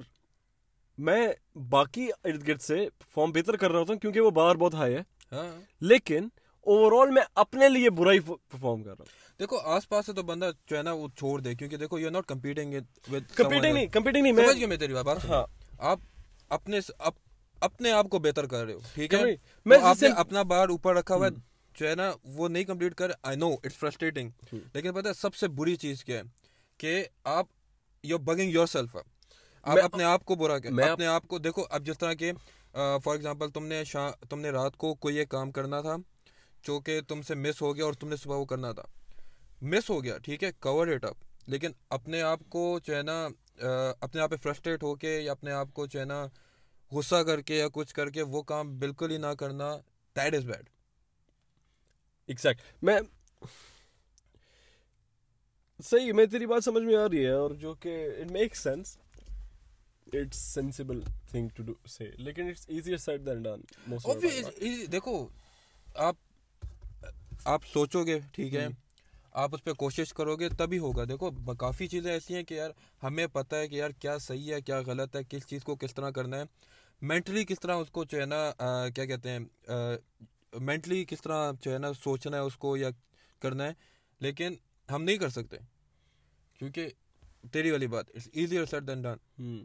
میں 0.98 1.28
باقی 1.68 2.08
ارد 2.24 2.48
گرد 2.48 2.60
سے 2.60 2.76
فارم 3.14 3.32
بہتر 3.32 3.56
کر 3.56 3.70
رہا 3.72 3.78
ہوتا 3.78 3.92
ہوں 3.92 4.00
کیونکہ 4.00 4.20
وہ 4.20 4.30
بار 4.30 4.54
بہت 4.54 4.74
ہائی 4.74 4.94
ہے۔ 4.94 5.02
ہاں۔ 5.32 5.60
لیکن 5.80 6.28
اوور 6.66 6.92
آل 7.00 7.10
میں 7.10 7.22
اپنے 7.34 7.68
لیے 7.68 7.90
برا 7.90 8.12
ہی 8.12 8.20
پرفارم 8.20 8.82
کر 8.82 8.90
رہا 8.90 9.00
ہوں۔ 9.00 9.38
دیکھو 9.40 9.58
آس 9.64 9.88
پاس 9.88 10.06
سے 10.06 10.12
تو 10.12 10.22
بندہ 10.22 10.50
جو 10.66 10.76
ہے 10.76 10.82
نا 10.82 10.92
وہ 10.92 11.08
چھوڑ 11.16 11.40
دے 11.40 11.54
کیونکہ 11.54 11.76
دیکھو 11.76 11.98
یو 11.98 12.10
ناٹ 12.10 12.26
کمپیٹنگ 12.26 12.74
کمپیٹنگ 13.36 13.72
نہیں 13.74 13.86
کمپیٹنگ 13.86 14.22
نہیں 14.22 14.32
سمجھ 14.36 14.56
گیا 14.56 14.66
میں 14.66 14.76
تیری 14.76 14.94
بات 14.94 15.24
ہاں۔ 15.24 15.44
آپ 15.78 15.98
اپنے 16.48 16.78
اپ- 16.98 17.20
اپنے 17.60 17.90
آپ 17.90 18.08
کو 18.08 18.18
بہتر 18.18 18.46
کر 18.46 18.64
رہے 18.64 18.72
ہو 18.72 18.78
ٹھیک 18.94 19.14
ہے؟ 19.14 19.22
میں 19.66 19.78
آپ 19.82 20.02
نے 20.02 20.08
اپنا 20.16 20.42
بار 20.42 20.68
اوپر 20.68 20.94
رکھا 20.94 21.14
ہوا 21.14 21.26
ہے 21.26 21.30
جو 21.74 21.88
ہے 21.88 21.94
نا 21.94 22.10
وہ 22.24 22.48
نہیں 22.48 22.64
کمپلیٹ 22.64 22.94
کر 22.94 23.10
آئی 23.22 23.36
نو 23.36 23.50
اٹس 23.52 23.76
فرسٹریٹنگ 23.76 24.30
لیکن 24.74 24.92
پتہ 24.92 25.08
سب 25.16 25.34
سے 25.34 25.48
بری 25.48 25.76
چیز 25.76 26.04
کیا 26.04 26.18
ہے؟ 26.18 26.22
کہ 26.78 27.04
آپ 27.24 27.46
یو 28.02 28.18
بگنگ 28.18 28.50
یور 28.50 28.66
سیلف 28.66 28.96
آپ 29.62 29.78
اپنے 29.84 30.04
آپ 30.04 30.24
کو 30.24 30.34
برا 30.34 30.58
میں 30.70 30.84
کر 30.84 30.90
اپنے 30.90 31.06
آپ 31.06 31.28
کو 31.28 31.38
دیکھو 31.38 31.64
اب 31.70 31.86
جس 31.86 31.98
طرح 31.98 32.14
کہ 32.14 32.32
فار 32.72 33.12
ایگزامپل 33.12 33.50
تم 33.50 33.66
نے 33.66 33.82
تم 34.30 34.40
نے 34.40 34.50
رات 34.50 34.76
کو 34.76 34.94
کوئی 34.94 35.16
ایک 35.16 35.28
کام 35.28 35.50
کرنا 35.50 35.80
تھا 35.80 35.96
جو 36.62 36.80
کہ 36.80 37.00
تم 37.00 37.22
سے 37.22 37.34
مس 37.34 37.62
ہو 37.62 37.76
گیا 37.76 37.84
اور 37.84 37.92
تم 37.92 38.08
نے 38.08 38.16
صبح 38.16 38.36
وہ 38.36 38.44
کرنا 38.44 38.72
تھا. 38.72 38.82
مس 39.62 39.90
ہو 39.90 40.04
گیا 40.04 40.18
ٹھیک 40.18 40.44
ہے 40.44 40.50
کور 40.60 40.86
اٹ 40.86 41.04
اپ 41.04 41.16
لیکن 41.46 41.70
اپنے 41.90 42.22
آپ 42.22 42.40
کو 42.48 42.80
جو 42.84 42.96
ہے 42.96 43.02
نا 43.02 43.28
اپنے 44.00 44.20
آپ 44.20 44.30
پہ 44.30 44.36
فرسٹریٹ 44.36 44.82
ہو 44.82 44.94
کے 44.94 45.20
یا 45.20 45.32
اپنے 45.32 45.52
آپ 45.52 45.68
کو 45.72 45.86
جو 45.86 46.00
ہے 46.00 46.04
نا 46.04 46.26
غصہ 46.92 47.16
کر 47.16 47.40
کے 47.40 47.56
یا 47.56 47.66
کچھ 47.72 47.94
کر 47.94 48.10
کے 48.10 48.22
وہ 48.22 48.42
کام 48.42 48.78
بالکل 48.78 49.10
ہی 49.10 49.16
نہ 49.16 49.34
کرنا 49.38 49.76
دیٹ 50.16 50.34
از 50.34 50.44
بیڈ 50.44 50.68
ایگزیکٹ 52.26 52.60
میں 52.82 53.00
صحیح 55.84 56.12
میں 56.12 56.26
تیری 56.26 56.46
بات 56.46 56.64
سمجھ 56.64 56.82
میں 56.82 56.96
آ 56.96 57.08
رہی 57.08 57.24
ہے 57.24 57.30
اور 57.30 57.50
جو 57.50 57.74
کہ 57.74 58.10
it 58.20 58.30
make 58.30 58.56
sense 58.56 58.96
it's 60.12 60.36
sensible 60.36 61.00
thing 61.30 61.48
to 61.48 61.62
do 61.62 61.74
سے 61.88 62.10
لیکن 62.18 62.48
it's 62.48 62.64
easier 62.68 62.96
said 62.96 63.26
than 63.26 63.42
done 63.42 63.60
دیکھو 64.92 65.26
آپ 65.94 66.16
آپ 67.44 67.60
سوچو 67.72 68.04
گے 68.06 68.18
ٹھیک 68.32 68.54
ہے؟ 68.54 68.66
آپ 69.32 69.54
اس 69.54 69.64
پہ 69.64 69.72
کوشش 69.72 70.12
کرو 70.12 70.36
گے 70.36 70.48
تبھی 70.48 70.78
ہوگا۔ 70.78 71.04
دیکھو 71.04 71.30
کافی 71.58 71.86
چیزیں 71.86 72.12
ایسی 72.12 72.34
ہیں 72.34 72.42
کہ 72.42 72.54
یار 72.54 72.70
ہمیں 73.02 73.26
پتہ 73.26 73.56
ہے 73.56 73.68
کہ 73.68 73.74
یار 73.74 73.90
کیا 73.90 74.18
صحیح 74.18 74.54
ہے 74.54 74.60
کیا 74.60 74.80
غلط 74.86 75.16
ہے 75.16 75.20
کس 75.28 75.46
چیز 75.46 75.64
کو 75.64 75.76
کس 75.76 75.94
طرح 75.94 76.10
کرنا 76.10 76.36
ہے۔ 76.36 76.42
مینٹلی 77.02 77.44
کس 77.44 77.60
طرح 77.60 77.74
اس 77.74 77.90
کو 77.90 78.04
جو 78.04 78.20
ہے 78.20 78.26
نا 78.26 78.50
کیا 78.94 79.04
کہتے 79.04 79.30
ہیں 79.30 79.38
مینٹلی 80.60 81.04
کس 81.04 81.22
طرح 81.22 81.52
جو 81.60 81.72
ہے 81.72 81.78
نا 81.78 81.92
سوچنا 81.92 82.36
ہے 82.36 82.42
اس 82.42 82.56
کو 82.56 82.76
یا 82.76 82.88
کرنا 83.38 83.64
ہے۔ 83.64 83.72
لیکن 84.20 84.54
ہم 84.90 85.02
نہیں 85.02 85.16
کر 85.16 85.28
سکتے۔ 85.28 85.56
کیونکہ 86.58 86.88
تیری 87.52 87.70
والی 87.70 87.86
بات 87.86 88.04
it's 88.14 88.28
easier 88.32 88.64
said 88.64 88.82
than 88.86 89.02
done 89.02 89.14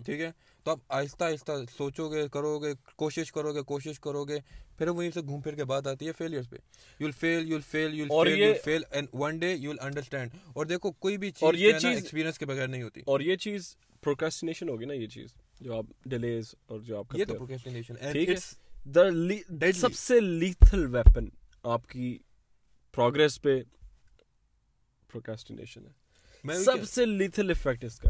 ٹھیک 0.03 0.21
ہے؟ 0.21 0.31
تو 0.63 0.71
آپ 0.71 0.79
آہستہ 0.89 1.23
آہستہ 1.23 1.51
سوچو 1.77 2.11
گے 2.11 2.27
کرو 2.29 2.59
گے 2.59 2.73
کوشش 2.95 3.31
کرو 3.31 3.53
گے 3.53 3.61
کوشش 3.61 3.99
کرو 3.99 4.23
گے 4.23 4.39
پھر 4.77 4.87
وہیں 4.87 5.11
سے 5.13 5.21
گھوم 5.21 5.41
پھر 5.41 5.55
کے 5.55 5.65
بات 5.65 5.87
آتی 5.87 6.07
ہے 6.07 6.11
فیلئرس 6.11 6.49
پہ۔ 6.49 6.55
You 6.99 7.05
will 7.05 7.11
fail 7.11 7.47
you 7.49 7.55
will 7.55 7.61
fail 7.61 7.93
you 7.93 8.05
اور 8.09 8.25
ول 8.25 8.33
فیل 8.33 8.41
یہ- 8.41 8.55
you 8.55 8.61
fail 8.63 8.81
and 8.91 9.07
one 9.13 9.37
day 9.37 9.53
you 9.53 9.69
will 9.69 9.77
understand 9.81 10.31
اور 10.53 10.65
دیکھو 10.65 10.91
کوئی 10.91 11.17
بھی 11.17 11.31
چیز 11.31 11.43
اور 11.43 11.53
یہ 11.53 11.71
چیز- 11.79 11.95
ایکسپیرینس 11.95 12.39
کے 12.39 12.45
بغیر 12.45 12.67
نہیں 12.67 12.83
ہوتی۔ 12.83 13.01
اور 13.05 13.19
یہ 13.19 13.35
چیز 13.35 13.77
پروکرسٹینیشن 14.01 14.69
ہوگی 14.69 14.85
نا 14.85 14.93
یہ 14.93 15.07
چیز 15.07 15.29
جو 15.61 15.77
آپ 15.77 15.85
ڈیلیز 16.05 16.55
اور 16.65 16.79
جو 16.79 16.97
آپ 16.97 17.15
یہ 17.15 17.25
تو 17.25 17.33
پروکریسٹینیشن. 17.33 17.93
سب 19.71 19.93
سے 19.93 20.19
لیتھل 20.19 20.95
ویپن 20.95 21.29
آپ 21.63 21.89
کی 21.89 22.17
پروگرس 22.91 23.41
پہ 23.41 23.61
پروکرسٹینیشن 25.11 25.85
ہے۔ 25.85 26.08
سب 26.45 26.89
سے 26.89 27.05
لیتھل 27.05 27.49
افیکٹ 27.49 27.83
اس 27.83 27.99
کا۔ 27.99 28.09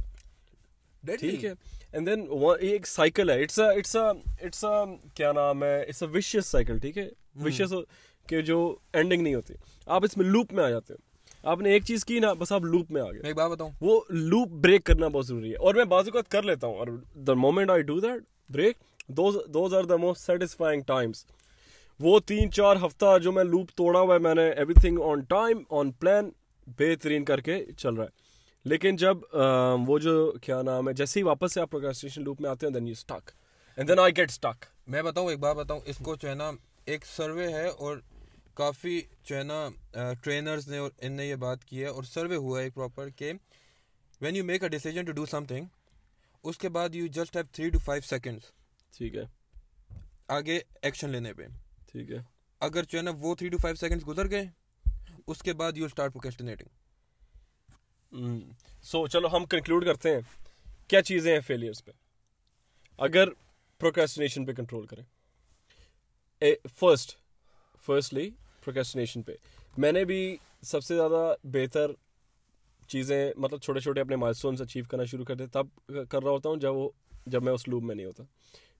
ٹھیک 1.19 1.45
ہے۔ 1.45 1.53
اینڈ 1.91 2.07
دین 2.07 2.25
یہ 2.61 2.69
ایک 2.69 2.87
سائیکل 2.87 3.29
ہے۔ 3.29 3.43
اٹس 3.43 3.59
اٹس 3.59 3.95
اٹس 4.41 4.65
کیا 5.13 5.31
نام 5.31 5.63
ہے؟ 5.63 5.81
اٹس 5.81 6.03
اے 6.03 6.17
وشیس 6.17 6.45
سائیکل 6.45 6.79
ٹھیک 6.79 6.97
ہے؟ 6.97 7.09
وشیس 7.45 7.73
کہ 8.27 8.41
جو 8.41 8.75
اینڈنگ 8.93 9.21
نہیں 9.21 9.35
ہوتی۔ 9.35 9.53
آپ 9.85 10.03
اس 10.03 10.17
میں 10.17 10.25
لوپ 10.25 10.53
میں 10.53 10.63
آ 10.63 10.69
جاتے 10.69 10.93
ہو۔ 10.93 11.09
آپ 11.49 11.61
نے 11.61 11.69
ایک 11.71 11.85
چیز 11.85 12.05
کی 12.05 12.19
نا 12.19 12.33
بس 12.33 12.51
آپ 12.51 12.61
لوپ 12.61 12.91
میں 12.91 13.01
آ 13.01 13.11
گئے۔ 13.11 13.21
ایک 13.23 13.35
بات 13.35 13.51
بتاؤں۔ 13.51 13.71
وہ 13.81 14.01
لوپ 14.09 14.49
بریک 14.49 14.83
کرنا 14.83 15.07
بہت 15.07 15.27
ضروری 15.27 15.51
ہے۔ 15.51 15.55
اور 15.55 15.75
میں 15.75 15.85
بعض 15.85 16.05
اوقات 16.05 16.31
کر 16.31 16.43
لیتا 16.43 16.67
ہوں۔ 16.67 16.75
اور 16.75 16.87
the 17.13 17.33
moment 17.33 17.69
I 17.69 17.81
do 17.81 17.99
that 17.99 18.23
break 18.49 18.77
those 19.07 19.73
are 19.73 19.83
the 19.83 19.95
most 19.95 20.21
satisfying 20.21 20.81
times 20.81 21.25
وہ 21.99 22.19
تین 22.19 22.51
چار 22.51 22.75
ہفتہ 22.75 23.17
جو 23.19 23.31
میں 23.31 23.43
لوپ 23.43 23.71
توڑا 23.75 23.99
ہوا 23.99 24.13
ہے 24.13 24.19
میں 24.19 24.35
نے 24.35 24.49
everything 24.73 24.99
on 25.03 25.19
time 25.19 25.63
on 25.69 25.91
plan 25.91 26.29
بہترین 26.77 27.25
کر 27.25 27.41
کے 27.41 27.65
چل 27.77 27.93
رہا 27.93 28.03
ہے۔ 28.03 28.09
لیکن 28.65 28.95
جب 28.95 29.17
وہ 29.87 29.99
جو 29.99 30.31
کیا 30.31 30.61
نام 30.61 30.87
ہے 30.87 30.93
جیسے 30.93 31.19
ہی 31.19 31.23
واپس 31.23 31.53
سے 31.53 31.61
آپ 31.61 31.71
پروگرسٹیشن 31.71 32.23
لوپ 32.23 32.41
میں 32.41 32.49
آتے 32.49 32.65
ہیں 32.67 32.73
then 32.73 32.87
you 32.87 32.91
stick 32.91 33.31
and 33.77 33.89
then 33.89 33.99
I 33.99 34.17
get 34.17 34.29
stick 34.29 34.65
میں 34.87 35.01
بتاؤں 35.01 35.29
ایک 35.29 35.39
بات 35.39 35.55
بتاؤں 35.55 35.79
اس 35.85 35.97
کو 35.97 36.15
جو 36.15 36.29
ہے 36.29 36.35
نا 36.35 36.51
ایک 36.85 37.05
سروے 37.05 37.47
ہے 37.53 37.67
اور 37.67 37.97
کافی 38.53 39.01
جو 39.23 39.37
ہے 39.37 39.43
نا 39.43 39.69
ٹرینرز 40.23 40.67
نے 40.67 40.77
اور 40.77 40.91
ان 41.01 41.11
نے 41.11 41.25
یہ 41.25 41.35
بات 41.35 41.65
کی 41.65 41.81
ہے 41.81 41.87
اور 41.87 42.03
سروے 42.03 42.35
ہوا 42.35 42.59
ہے 42.59 42.63
ایک 42.63 42.73
پراپر 42.73 43.09
کہ 43.09 43.33
when 44.21 44.35
you 44.35 44.43
make 44.43 44.63
a 44.63 44.69
decision 44.69 45.05
to 45.05 45.11
do 45.11 45.25
something 45.45 45.65
اس 46.43 46.57
کے 46.57 46.69
بعد 46.69 46.95
you 46.95 47.07
just 47.07 47.35
have 47.35 47.45
three 47.51 47.69
two 47.69 47.79
five 47.79 48.01
seconds 48.01 48.51
ٹھیک 48.97 49.15
ہے۔ 49.15 49.23
آگے 50.27 50.59
ایکشن 50.81 51.09
لینے 51.09 51.33
پہ۔ 51.33 51.43
ٹھیک 51.91 52.11
ہے۔ 52.11 52.17
اگر 52.61 52.83
جو 52.83 52.97
ہے 52.97 53.03
نا 53.03 53.11
وہ 53.19 53.35
تھری 53.35 53.49
ٹو 53.49 53.57
فائیو 53.57 53.75
سیکنڈس 53.75 54.07
گزر 54.07 54.29
گئے 54.29 54.45
اس 55.31 55.41
کے 55.43 55.53
بعد 55.53 55.77
یو 55.77 55.85
اسٹارٹ 55.85 56.13
پروکیسٹینیٹنگ 56.13 56.69
سو 58.83 59.05
چلو 59.07 59.27
ہم 59.35 59.45
کنکلوڈ 59.45 59.85
کرتے 59.85 60.13
ہیں. 60.13 60.21
کیا 60.87 61.01
چیزیں 61.01 61.31
ہیں 61.33 61.39
فیلئرس 61.47 61.83
پہ؟ 61.85 61.91
اگر 62.99 63.29
پروکریسٹینیشن 63.81 64.45
پہ 64.45 64.53
کنٹرول 64.53 64.85
کریں. 64.85 65.03
فرسٹ 66.79 67.15
فرسٹلی 67.83 68.29
پروکریسٹینیشن 68.63 69.21
پہ. 69.21 69.33
میں 69.77 69.91
نے 69.91 70.03
بھی 70.05 70.37
سب 70.63 70.83
سے 70.83 70.95
زیادہ 70.95 71.33
بہتر 71.53 71.91
چیزیں 72.89 73.31
مطلب 73.37 73.59
چھوٹے 73.61 73.79
چھوٹے 73.79 74.01
اپنے 74.01 74.15
مائل 74.15 74.33
اسٹونس 74.35 74.61
اچیو 74.61 74.83
کرنا 74.89 75.03
شروع 75.11 75.25
کر 75.25 75.35
دے 75.35 75.45
تب 75.53 75.67
کر 76.09 76.23
رہا 76.23 76.31
ہوتا 76.31 76.49
ہوں 76.49 76.57
جب 76.57 76.75
وہ 76.75 76.89
جب 77.25 77.43
میں 77.43 77.53
اس 77.53 77.67
لوپ 77.67 77.83
میں 77.83 77.95
نہیں 77.95 78.05
ہوتا۔ 78.05 78.23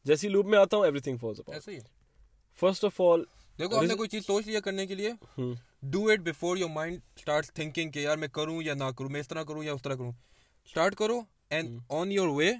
جیسی 0.05 0.29
لوپ 0.29 0.45
میں 0.45 0.59
آتا 0.59 0.77
ہوں 0.77 0.83
everything 0.99 1.17
falls 1.17 1.41
first 2.59 2.85
of 2.85 3.01
all 3.01 3.23
دیکھو 3.59 3.75
آپ 3.75 3.83
نے 3.83 3.95
کوئی 3.95 4.09
چیز 4.09 4.25
سوچ 4.25 4.47
لیا 4.47 4.59
کرنے 4.59 4.87
کے 4.87 4.95
لیے؟ 4.95 5.11
Do 5.81 6.09
it 6.09 6.19
before 6.19 6.57
your 6.57 6.69
mind 6.69 6.99
start 7.15 7.45
thinking 7.45 7.91
کہ 7.91 7.99
یار 7.99 8.17
میں 8.17 8.27
کروں 8.27 8.61
یا 8.61 8.73
نہ 8.73 8.83
کروں 8.97 9.09
میں 9.09 9.19
اس 9.19 9.27
طرح 9.27 9.43
کروں 9.43 9.63
یا 9.63 9.73
اس 9.73 9.81
طرح 9.81 9.93
کروں۔ 9.93 10.11
اسٹارٹ 10.65 10.95
کرو 10.95 11.21
اینڈ 11.49 11.79
آن 11.89 12.11
یور 12.11 12.27
وے 12.27 12.53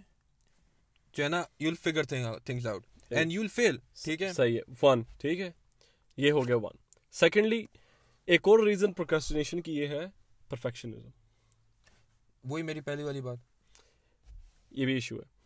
جو 1.14 1.24
ہے 1.24 1.30
نا 1.30 1.44
you 1.60 1.70
will 1.70 1.76
figure 1.76 2.04
things 2.04 2.66
out 2.66 2.86
and 3.10 3.32
you 3.32 3.42
will 3.42 3.48
fail 3.48 3.78
ٹھیک 4.04 4.22
ہے؟ 4.22 4.34
صحیح 4.34 4.58
ہے۔ 4.58 4.86
ون 4.86 5.04
ٹھیک 5.18 5.40
ہے؟ 5.40 5.52
یہ 6.18 6.32
ہو 6.32 6.48
گیا 6.48 6.56
ون 6.56 6.78
سیکنڈلی 7.12 7.66
ایک 8.26 8.42
اور 8.44 8.60
ریزن 8.60 8.94
پروکرسٹینیشن 8.94 9.62
کی 9.62 9.78
یہ 9.78 9.88
ہے 9.88 10.06
پرفیکشنزم 10.50 11.10
وہی 12.44 12.64
میری 12.64 12.82
پہلی 12.82 13.04
والی 13.04 13.22
بات۔ 13.22 13.38
یہ 14.72 14.86
بھی 14.86 14.94
ایشو 14.94 15.16
ہے۔ 15.16 15.40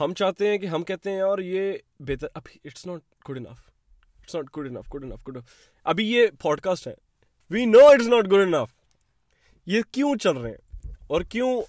ہم 0.00 0.14
چاہتے 0.14 0.48
ہیں 0.48 0.58
کہ 0.58 0.66
ہم 0.66 0.82
کہتے 0.84 1.10
ہیں 1.10 1.20
اور 1.20 1.38
یہ 1.38 1.72
بہتر 2.00 2.26
ابھی 2.34 2.58
it's 2.64 2.86
not 2.86 3.30
good 3.30 3.36
enough 3.36 3.67
it's 4.34 4.56
not 4.56 4.56
good 4.56 4.76
enough 4.76 4.94
good 4.94 5.04
enough 5.04 5.28
good 5.28 5.38
ابھی 5.84 6.12
یہ 6.12 6.26
پوڈ 6.42 6.60
کاسٹ 6.60 6.88
ہے 6.88 6.94
we 7.50 7.64
know 7.64 7.78
it's 7.88 8.06
not 8.06 8.26
good 8.26 8.54
enough. 8.54 8.68
یہ 9.66 9.82
کیوں 9.92 10.16
چل 10.16 10.36
رہے 10.36 10.50
ہیں؟ 10.50 10.90
اور 11.06 11.20
کیوں 11.20 11.62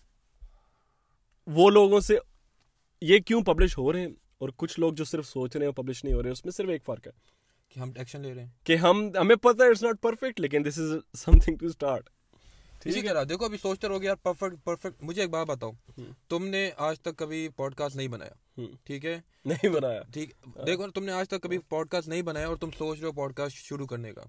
وہ 1.48 1.70
لوگوں 1.70 2.00
سے 2.00 2.18
یہ 3.02 3.20
کیوں 3.20 3.42
پبلش 3.42 3.78
ہو 3.78 3.94
رہے 3.94 4.00
ہیں؟ 4.00 4.08
اور 4.38 4.50
کچھ 4.58 4.80
لوگ 4.80 4.94
جو 4.94 5.04
صرف 5.04 5.28
سوچ 5.28 5.56
رہے 5.56 5.66
ہیں 5.66 5.74
پبلش 5.74 6.04
نہیں 6.04 6.14
ہو 6.14 6.22
رہے 6.22 6.28
ہیں 6.28 6.32
اس 6.32 6.46
میں 6.46 6.52
صرف 6.52 6.70
ایک 6.70 6.86
فرق 6.86 7.08
ہے۔ 7.08 7.12
کہ 7.70 7.80
ہم 7.80 7.92
ایکشن 7.96 8.22
لے 8.22 8.34
رہے 8.34 8.44
ہیں۔ 8.44 8.50
کہ 8.64 8.76
ہم 8.76 9.10
ہمیں 9.22 9.36
پتہ 9.36 9.64
ہے 9.64 9.70
اٹس 9.70 9.84
ناٹ 9.84 10.02
پرفیکٹ 10.02 10.40
لیکن 10.40 10.66
this 10.68 10.80
is 10.80 10.92
something 11.40 11.56
to 11.58 11.66
start 11.66 12.10
کہہ 12.84 13.12
رہا 13.12 13.24
دیکھو 13.24 13.46
ابھی 13.46 13.58
سوچتے 13.58 13.88
رہو 13.88 14.02
گے 14.02 14.06
یار 14.06 14.16
پرفیکٹ 14.16 14.64
پرفیکٹ 14.64 15.04
مجھے 15.04 15.22
ایک 15.22 15.32
بات 15.32 15.48
بتاؤ۔ 15.48 15.72
تم 16.30 16.46
نے 16.48 16.72
آج 16.78 17.02
تک 17.02 17.18
کبھی 17.18 17.50
پوڈ 17.50 17.76
کاسٹ 17.76 17.96
نہیں 17.96 18.08
بنایا۔ 18.08 18.32
ٹھیک 18.84 19.06
ہے؟ 19.06 19.22
نہیں 19.46 19.70
بنایا۔ 19.70 20.02
ٹھیک 20.14 20.30
دیکھو 20.66 20.88
تم 20.88 21.04
نے 21.04 21.12
آج 21.12 21.30
تک 21.30 21.42
کبھی 21.42 21.58
پوڈ 21.58 21.90
کاسٹ 21.90 22.08
نہیں 22.08 22.22
بنایا 22.22 22.48
اور 22.48 22.56
تم 22.56 22.70
سوچ 22.78 23.00
رہے 23.00 23.08
ہو 23.08 23.12
پوڈ 23.12 23.34
کاسٹ 23.34 23.58
شروع 23.58 23.88
کرنے 23.88 24.12
کا۔ 24.14 24.22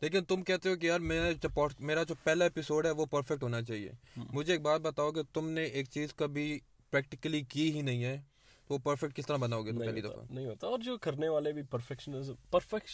لیکن 0.00 0.24
تم 0.24 0.42
کہتے 0.42 0.68
ہو 0.68 0.76
کہ 0.76 0.86
یار 0.86 1.00
میرا 1.00 1.46
میرا 1.80 2.02
جو 2.02 2.14
پہلا 2.24 2.44
ایپیسوڈ 2.44 2.86
ہے 2.86 2.90
وہ 2.90 3.06
پرفیکٹ 3.06 3.42
ہونا 3.42 3.62
چاہیے۔ 3.62 3.90
مجھے 4.16 4.52
ایک 4.52 4.62
بات 4.62 4.80
بتاؤ 4.80 5.12
کہ 5.12 5.22
تم 5.32 5.48
نے 5.48 5.64
ایک 5.64 5.86
چیز 5.90 6.14
کبھی 6.14 6.60
پریکٹیکلی 6.90 7.40
کی 7.40 7.72
ہی 7.72 7.82
نہیں 7.82 8.04
ہے۔ 8.04 8.20
وہ 8.70 8.78
پرفیکٹ 8.78 9.16
کس 9.16 9.26
طرح 9.26 9.36
بناؤ 9.36 9.62
گے 9.62 9.72
پہلی 9.78 10.00
دفعہ؟ 10.00 10.24
نہیں 10.30 10.46
ہوتا 10.46 10.66
اور 10.66 10.78
جو 10.78 10.96
کرنے 10.98 11.28
والے 11.28 11.52
بھی 11.52 11.62
پرفیکشنزم 11.70 12.34
پرفیکٹ 12.50 12.90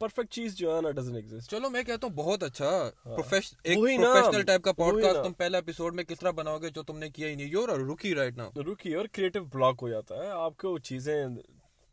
پرفیکٹ 0.00 0.30
چیز 0.32 0.56
جو 0.56 0.74
ہے 0.76 0.80
نا 0.80 0.90
ڈزنٹ 0.90 1.16
ایگزسٹ 1.16 1.50
چلو 1.50 1.70
میں 1.70 1.82
کہتا 1.82 2.06
ہوں 2.06 2.14
بہت 2.14 2.42
اچھا 2.42 2.70
پروفیشنل 3.04 4.42
ٹائپ 4.42 4.62
کا 4.62 4.72
پوڈ 4.72 5.02
کاسٹ 5.02 5.22
تم 5.24 5.32
پہلا 5.32 5.58
ایپیسوڈ 5.58 5.94
میں 5.94 6.04
کس 6.04 6.20
طرح 6.20 6.30
بناؤ 6.30 6.58
گے 6.58 6.70
جو 6.70 6.82
تم 6.82 6.98
نے 6.98 7.10
کیا 7.10 7.28
ہی 7.28 7.34
نہیں 7.34 7.48
یور 7.48 7.68
رکی 7.80 8.14
رائٹ 8.14 8.36
ناؤ 8.36 8.50
رکی 8.72 8.94
اور 8.94 9.06
کریٹو 9.12 9.44
بلاک 9.54 9.78
ہو 9.82 9.88
جاتا 9.88 10.22
ہے 10.22 10.28
آپ 10.38 10.56
کو 10.56 10.78
چیزیں 10.80 11.26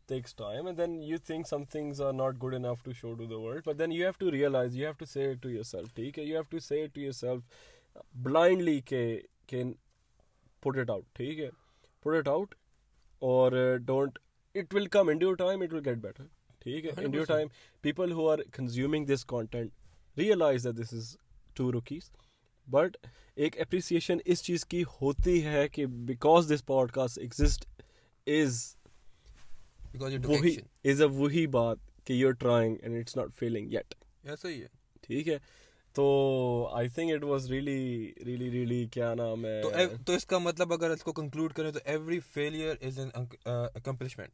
takes 0.08 0.32
time 0.32 0.66
and 0.66 0.76
then 0.76 1.02
you 1.02 1.18
think 1.18 1.46
some 1.46 1.64
things 1.66 2.00
are 2.00 2.12
not 2.12 2.38
good 2.38 2.54
enough 2.54 2.82
to 2.84 2.92
show 2.92 3.14
to 3.14 3.26
the 3.26 3.38
world 3.38 3.62
but 3.64 3.78
then 3.78 3.90
you 3.90 4.04
have 4.04 4.18
to 4.18 4.30
realize 4.30 4.76
you 4.76 4.86
have 4.86 4.98
to 4.98 5.06
say 5.06 5.24
it 5.30 5.40
to 5.42 5.50
yourself 5.50 5.94
ٹھیک 5.94 6.18
ہے؟ 6.18 6.24
you 6.24 6.36
have 6.36 6.50
to 6.50 6.60
say 6.60 6.82
it 6.82 6.94
to 6.94 7.06
yourself 7.06 7.64
blindly 8.28 8.80
کہ 8.86 9.02
کہ 9.46 9.62
put 10.62 10.80
it 10.82 10.94
out 10.96 11.02
ٹھیک 11.12 11.40
ہے؟ 11.40 11.48
put 12.04 12.18
it 12.20 12.32
out 12.34 12.54
اور 13.22 13.76
don't 13.76 14.18
it 14.54 14.74
will 14.74 14.86
come 14.86 15.08
in 15.08 15.18
due 15.18 15.34
time 15.34 15.62
it 15.62 15.72
will 15.72 15.82
get 15.84 15.98
better 15.98 16.24
ٹھیک 16.58 16.84
ہے؟ 16.84 16.90
In 16.96 17.10
due 17.10 17.24
time 17.24 17.48
people 17.84 18.12
who 18.12 18.28
are 18.28 18.38
consuming 18.52 19.06
this 19.06 19.24
content 19.24 20.18
realize 20.18 20.66
this 20.78 20.92
is 20.94 21.16
to 21.54 21.72
rookies 21.72 22.10
but 22.68 22.96
ایک 23.34 23.60
appreciation 23.60 24.18
اس 24.24 24.42
چیز 24.42 24.64
کی 24.64 24.82
ہوتی 25.02 25.44
ہے 25.44 25.68
کہ 25.68 25.86
because 25.86 26.52
this 26.54 26.66
podcast 26.92 27.18
exist 27.18 27.64
is 28.26 28.76
وہی 30.24 30.56
از 30.84 31.00
اے 31.02 31.08
وہی 31.08 31.46
بات 31.46 31.78
کہ 32.04 32.12
you 32.12 32.28
are 32.28 32.32
trying 32.32 32.76
and 32.82 32.98
it's 32.98 33.16
not 33.16 33.34
feeling 33.34 33.72
yet 33.72 33.94
ایسا 34.24 34.48
ہی 34.48 34.60
ہے۔ 34.62 34.66
ٹھیک 35.00 35.28
ہے؟ 35.28 35.38
تو 35.96 36.06
I 36.72 36.88
think 36.94 37.12
it 37.12 37.22
was 37.24 37.50
really 37.50 38.12
really 38.26 38.50
really 38.50 38.84
کیا 38.92 39.14
نام 39.14 39.44
ہے 39.46 39.60
تو 40.06 40.12
اس 40.12 40.26
کا 40.26 40.38
مطلب 40.38 40.72
اگر 40.72 40.90
اس 40.90 41.02
کو 41.02 41.12
کنکلوڈ 41.12 41.52
کریں 41.52 41.70
تو 41.72 41.80
every 41.84 42.20
failure 42.32 42.76
is 42.86 42.98
an 42.98 43.10
accomplishment 43.46 44.30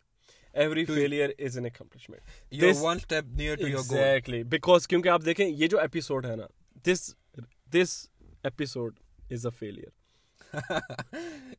every 0.55 0.85
failure 0.85 1.31
is 1.39 1.57
an 1.57 1.67
accomplishment 1.67 2.21
you 2.53 2.73
one 2.81 2.97
step 2.97 3.25
nearer 3.37 3.57
to 3.57 3.69
your 3.69 3.83
goal 3.91 3.99
exactly 3.99 4.43
because 4.55 4.89
کیونکہ 4.89 5.09
آپ 5.09 5.25
دیکھیں 5.25 5.47
یہ 5.47 5.67
جو 5.67 5.79
ایپیسوڈ 5.81 6.27
ہے 6.27 6.37
نا 6.37 6.47
this 6.91 7.15
this 7.73 7.97
episode 8.45 8.99
is 9.31 9.47
a 9.47 9.59
failure 9.59 9.91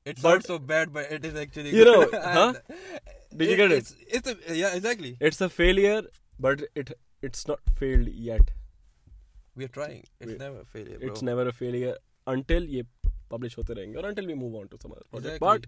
It 0.06 0.20
sounds 0.20 0.46
so 0.46 0.60
bad, 0.60 0.92
but 0.94 1.12
it 1.12 1.24
is 1.26 1.36
actually. 1.36 1.72
You 1.76 1.86
know, 1.86 2.10
huh? 2.14 2.54
Did 3.38 3.50
you 3.50 3.56
get 3.56 3.72
it? 3.72 3.78
It's, 3.78 3.96
it's 4.08 4.28
a, 4.30 4.56
yeah, 4.56 4.76
exactly. 4.76 5.18
It's 5.20 5.42
a 5.42 5.50
failure, 5.50 6.04
but 6.40 6.62
it 6.76 6.92
it's 7.24 7.48
not 7.48 7.60
failed 9.56 9.62
yet. 9.62 9.62
We 9.62 9.66
are 9.66 9.74
trying. 9.78 10.04
It's 10.20 10.32
We- 10.32 10.38
never 10.38 10.60
a 10.60 10.66
failure, 10.66 11.00
bro. 11.00 11.08
It's 11.08 11.22
never 11.22 11.48
a 11.48 11.54
failure 11.54 11.96
until 12.28 12.68
یہ 12.70 12.82
publish 13.30 13.58
ہوتے 13.58 13.74
رہیں 13.74 13.92
گے 13.94 13.96
اور 13.96 14.04
until 14.04 14.26
we 14.26 14.34
move 14.34 14.56
on 14.56 14.68
to 14.68 14.78
some 14.78 14.92
other 14.92 15.08
project. 15.10 15.28
Exactly. 15.28 15.48
But 15.48 15.68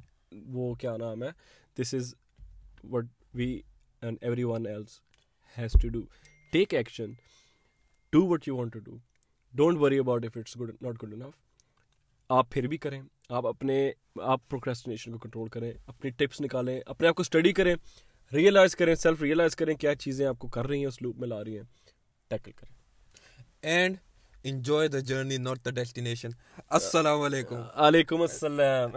وہ 0.56 0.74
کیا 0.76 0.98
نام 0.98 1.24
ہے 1.24 1.30
this 1.78 1.94
is 1.94 2.14
what 2.94 3.06
we 3.34 3.64
and 4.02 4.24
everyone 4.32 4.66
else 4.68 5.02
has 5.58 5.76
to 5.84 5.90
do. 5.90 6.02
Take 6.54 6.74
action. 6.74 7.16
Do 8.14 8.22
what 8.32 8.48
you 8.48 8.56
want 8.56 8.74
to 8.74 8.82
do. 8.82 9.00
Don't 9.54 9.80
worry 9.80 9.98
about 9.98 10.26
if 10.26 10.38
it's 10.38 10.56
good 10.56 10.74
not 10.82 11.04
good 11.04 11.14
enough. 11.14 11.36
آپ 12.30 12.50
پھر 12.50 12.68
بھی 12.68 12.78
کریں 12.78 13.02
آپ 13.30 13.46
اپنے 13.48 13.92
آپ 14.22 14.48
پروکریسٹینیشن 14.50 15.12
کو 15.12 15.18
کنٹرول 15.18 15.50
کریں 15.50 15.74
اپنی 15.88 16.10
ٹپس 16.10 16.42
نکالیں 16.42 16.80
اپنے 16.86 17.08
آپ 17.08 17.16
کو 17.16 17.22
اسٹڈی 17.22 17.52
کریں 17.54 17.76
ریئلائز 18.32 18.76
کریں 18.76 18.96
سیلف 18.96 19.22
ریئلائز 19.22 19.56
کریں 19.56 19.76
کیا 19.76 19.96
چیزیں 19.96 20.26
آپ 20.26 20.40
کو 20.40 20.48
کر 20.48 20.68
رہی 20.68 20.80
ہیں 20.80 20.86
اس 20.86 21.02
لوپ 21.02 21.18
میں 21.18 21.28
لا 21.28 21.44
رہی 21.44 21.58
ہیں 21.58 21.64
ٹیکل 22.28 22.52
کریں 22.52 22.75
and 23.66 23.96
enjoy 24.46 24.88
the 24.88 25.00
journey 25.00 25.38
not 25.38 25.64
the 25.66 25.72
destination 25.72 26.30
السلام 26.70 27.22
علیکم 27.22 27.62
علیکم 27.76 28.22
السلام 28.22 28.92